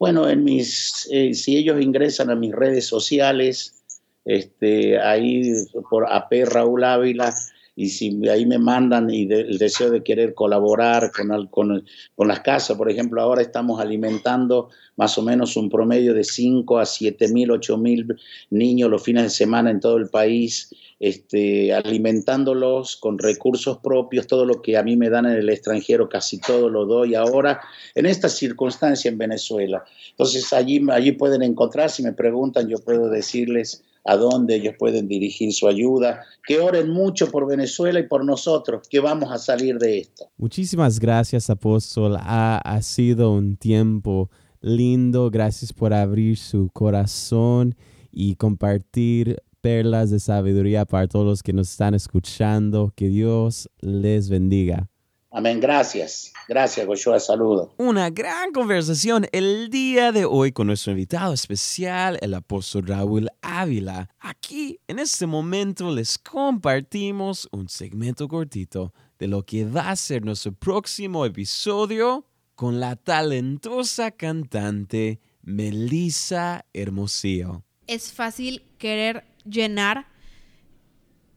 Bueno, 0.00 0.30
en 0.30 0.44
mis, 0.44 1.06
eh, 1.12 1.34
si 1.34 1.58
ellos 1.58 1.78
ingresan 1.78 2.30
a 2.30 2.34
mis 2.34 2.52
redes 2.52 2.86
sociales, 2.86 3.84
este, 4.24 4.98
ahí 4.98 5.52
por 5.90 6.10
AP 6.10 6.46
Raúl 6.46 6.84
Ávila, 6.84 7.34
y 7.76 7.90
si 7.90 8.26
ahí 8.30 8.46
me 8.46 8.58
mandan 8.58 9.10
y 9.10 9.30
el 9.30 9.58
deseo 9.58 9.90
de 9.90 10.02
querer 10.02 10.32
colaborar 10.32 11.12
con, 11.12 11.48
con, 11.48 11.84
con, 12.16 12.28
las 12.28 12.40
casas, 12.40 12.78
por 12.78 12.90
ejemplo, 12.90 13.20
ahora 13.20 13.42
estamos 13.42 13.78
alimentando 13.78 14.70
más 14.96 15.18
o 15.18 15.22
menos 15.22 15.54
un 15.58 15.68
promedio 15.68 16.14
de 16.14 16.24
5 16.24 16.78
a 16.78 16.86
7 16.86 17.28
mil, 17.28 17.50
8 17.50 17.76
mil 17.76 18.16
niños 18.48 18.88
los 18.88 19.02
fines 19.02 19.24
de 19.24 19.30
semana 19.30 19.70
en 19.70 19.80
todo 19.80 19.98
el 19.98 20.08
país 20.08 20.70
este, 21.00 21.72
alimentándolos 21.72 22.96
con 22.96 23.18
recursos 23.18 23.78
propios, 23.78 24.26
todo 24.26 24.44
lo 24.44 24.60
que 24.60 24.76
a 24.76 24.82
mí 24.82 24.96
me 24.96 25.08
dan 25.08 25.24
en 25.24 25.32
el 25.32 25.48
extranjero, 25.48 26.10
casi 26.10 26.38
todo 26.38 26.68
lo 26.68 26.84
doy 26.84 27.14
ahora, 27.14 27.60
en 27.94 28.04
esta 28.04 28.28
circunstancia 28.28 29.08
en 29.08 29.16
Venezuela. 29.16 29.82
Entonces 30.10 30.52
allí, 30.52 30.80
allí 30.92 31.12
pueden 31.12 31.42
encontrar, 31.42 31.90
si 31.90 32.02
me 32.02 32.12
preguntan, 32.12 32.68
yo 32.68 32.78
puedo 32.78 33.08
decirles 33.08 33.82
a 34.04 34.16
dónde 34.16 34.56
ellos 34.56 34.74
pueden 34.78 35.08
dirigir 35.08 35.52
su 35.52 35.68
ayuda, 35.68 36.22
que 36.46 36.58
oren 36.60 36.90
mucho 36.90 37.30
por 37.30 37.46
Venezuela 37.46 37.98
y 37.98 38.06
por 38.06 38.24
nosotros, 38.24 38.86
que 38.88 39.00
vamos 39.00 39.32
a 39.32 39.38
salir 39.38 39.78
de 39.78 39.98
esto. 39.98 40.28
Muchísimas 40.36 41.00
gracias, 41.00 41.48
apóstol. 41.48 42.16
Ha, 42.18 42.58
ha 42.58 42.82
sido 42.82 43.32
un 43.32 43.56
tiempo 43.56 44.30
lindo. 44.60 45.30
Gracias 45.30 45.72
por 45.72 45.92
abrir 45.92 46.36
su 46.36 46.68
corazón 46.72 47.74
y 48.12 48.34
compartir 48.36 49.42
perlas 49.60 50.10
de 50.10 50.20
sabiduría 50.20 50.84
para 50.84 51.08
todos 51.08 51.26
los 51.26 51.42
que 51.42 51.52
nos 51.52 51.70
están 51.70 51.94
escuchando. 51.94 52.92
Que 52.94 53.08
Dios 53.08 53.68
les 53.80 54.28
bendiga. 54.28 54.88
Amén, 55.32 55.60
gracias. 55.60 56.32
Gracias, 56.48 56.84
Goshua, 56.84 57.20
saludo. 57.20 57.72
Una 57.76 58.10
gran 58.10 58.50
conversación 58.50 59.28
el 59.30 59.70
día 59.70 60.10
de 60.10 60.24
hoy 60.24 60.50
con 60.50 60.66
nuestro 60.66 60.90
invitado 60.90 61.32
especial, 61.32 62.18
el 62.20 62.34
apóstol 62.34 62.88
Raúl 62.88 63.28
Ávila. 63.40 64.08
Aquí, 64.18 64.80
en 64.88 64.98
este 64.98 65.26
momento, 65.26 65.94
les 65.94 66.18
compartimos 66.18 67.48
un 67.52 67.68
segmento 67.68 68.26
cortito 68.26 68.92
de 69.20 69.28
lo 69.28 69.44
que 69.44 69.64
va 69.64 69.90
a 69.90 69.96
ser 69.96 70.24
nuestro 70.24 70.52
próximo 70.52 71.24
episodio 71.24 72.26
con 72.56 72.80
la 72.80 72.96
talentosa 72.96 74.10
cantante 74.10 75.20
Melissa 75.42 76.66
Hermosillo. 76.72 77.62
Es 77.86 78.12
fácil 78.12 78.64
querer 78.78 79.29
llenar 79.44 80.06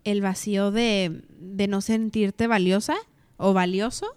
el 0.04 0.22
vacío 0.22 0.72
de, 0.72 1.24
no 1.40 1.82
sentirte 1.82 2.48
valiosa 2.48 2.96
o 3.38 3.54
valioso 3.54 4.08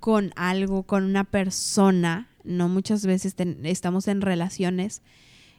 con 0.00 0.32
algo, 0.36 0.82
con 0.84 1.04
una 1.04 1.24
persona. 1.24 2.28
No 2.44 2.68
muchas 2.68 3.04
veces 3.04 3.34
estamos 3.64 4.08
en 4.08 4.20
relaciones 4.20 5.02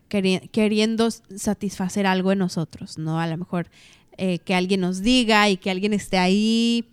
queriendo 0.10 1.12
satisfacer 1.12 2.08
algo 2.08 2.32
en 2.32 2.40
nosotros, 2.40 2.98
¿no? 2.98 3.20
A 3.20 3.28
lo 3.28 3.38
mejor 3.38 3.68
eh, 4.18 4.40
que 4.40 4.56
alguien 4.56 4.82
nos 4.82 5.02
diga 5.02 5.50
y 5.50 5.58
que 5.58 5.70
alguien 5.70 5.94
esté 5.94 6.18
ahí, 6.18 6.86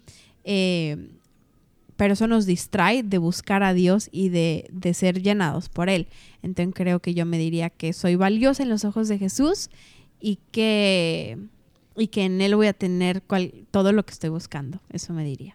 eh, 0.43 1.11
pero 1.97 2.15
eso 2.15 2.27
nos 2.27 2.45
distrae 2.45 3.05
de 3.05 3.19
buscar 3.19 3.63
a 3.63 3.73
Dios 3.73 4.09
y 4.11 4.31
de, 4.31 4.69
de 4.73 4.95
ser 4.95 5.23
llenados 5.23 5.69
por 5.69 5.89
Él. 5.89 6.09
Entonces 6.43 6.75
creo 6.75 6.99
que 6.99 7.15
yo 7.15 7.25
me 7.25 7.39
diría 7.39 7.71
que 7.71 7.93
soy 7.93 8.17
valiosa 8.17 8.65
en 8.65 8.69
los 8.69 8.85
ojos 8.85 9.07
de 9.07 9.19
Jesús 9.19 9.71
y 10.25 10.39
que, 10.53 11.37
y 11.97 12.07
que 12.07 12.25
en 12.25 12.41
él 12.41 12.57
voy 12.57 12.67
a 12.67 12.73
tener 12.73 13.23
todo 13.71 13.93
lo 13.93 14.07
que 14.07 14.13
estoy 14.15 14.31
buscando. 14.31 14.81
Eso 14.89 15.13
me 15.13 15.23
diría. 15.23 15.55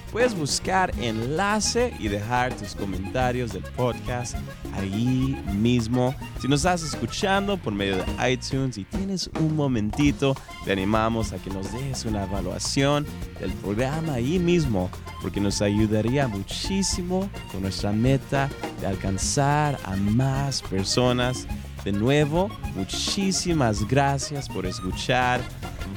Puedes 0.11 0.35
buscar 0.35 0.91
enlace 0.99 1.93
y 1.97 2.09
dejar 2.09 2.53
tus 2.55 2.75
comentarios 2.75 3.53
del 3.53 3.63
podcast 3.63 4.35
ahí 4.73 5.41
mismo. 5.53 6.13
Si 6.41 6.49
nos 6.49 6.59
estás 6.59 6.83
escuchando 6.83 7.55
por 7.55 7.71
medio 7.71 7.95
de 7.95 8.29
iTunes 8.29 8.77
y 8.77 8.83
tienes 8.83 9.29
un 9.39 9.55
momentito, 9.55 10.35
te 10.65 10.73
animamos 10.73 11.31
a 11.31 11.37
que 11.37 11.49
nos 11.49 11.71
dejes 11.71 12.03
una 12.03 12.25
evaluación 12.25 13.05
del 13.39 13.51
programa 13.53 14.15
ahí 14.15 14.37
mismo, 14.37 14.89
porque 15.21 15.39
nos 15.39 15.61
ayudaría 15.61 16.27
muchísimo 16.27 17.29
con 17.49 17.61
nuestra 17.61 17.93
meta 17.93 18.49
de 18.81 18.87
alcanzar 18.87 19.79
a 19.85 19.95
más 19.95 20.61
personas. 20.61 21.47
De 21.85 21.93
nuevo, 21.93 22.49
muchísimas 22.75 23.87
gracias 23.87 24.49
por 24.49 24.65
escuchar 24.65 25.39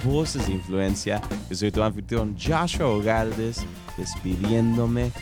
Voces 0.04 0.46
de 0.46 0.52
Influencia. 0.52 1.20
Yo 1.50 1.56
soy 1.56 1.72
tu 1.72 1.82
anfitrión 1.82 2.36
Joshua 2.38 2.86
Ogaldes 2.86 3.66
despidiéndome. 3.96 5.12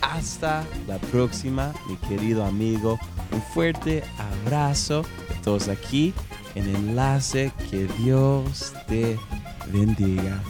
Hasta 0.00 0.64
la 0.86 0.98
próxima, 0.98 1.72
mi 1.88 1.96
querido 2.08 2.44
amigo. 2.44 2.98
Un 3.32 3.42
fuerte 3.42 4.04
abrazo 4.44 5.04
todos 5.42 5.68
aquí 5.68 6.14
en 6.54 6.74
Enlace. 6.74 7.52
Que 7.70 7.86
Dios 7.98 8.72
te 8.86 9.18
bendiga. 9.72 10.40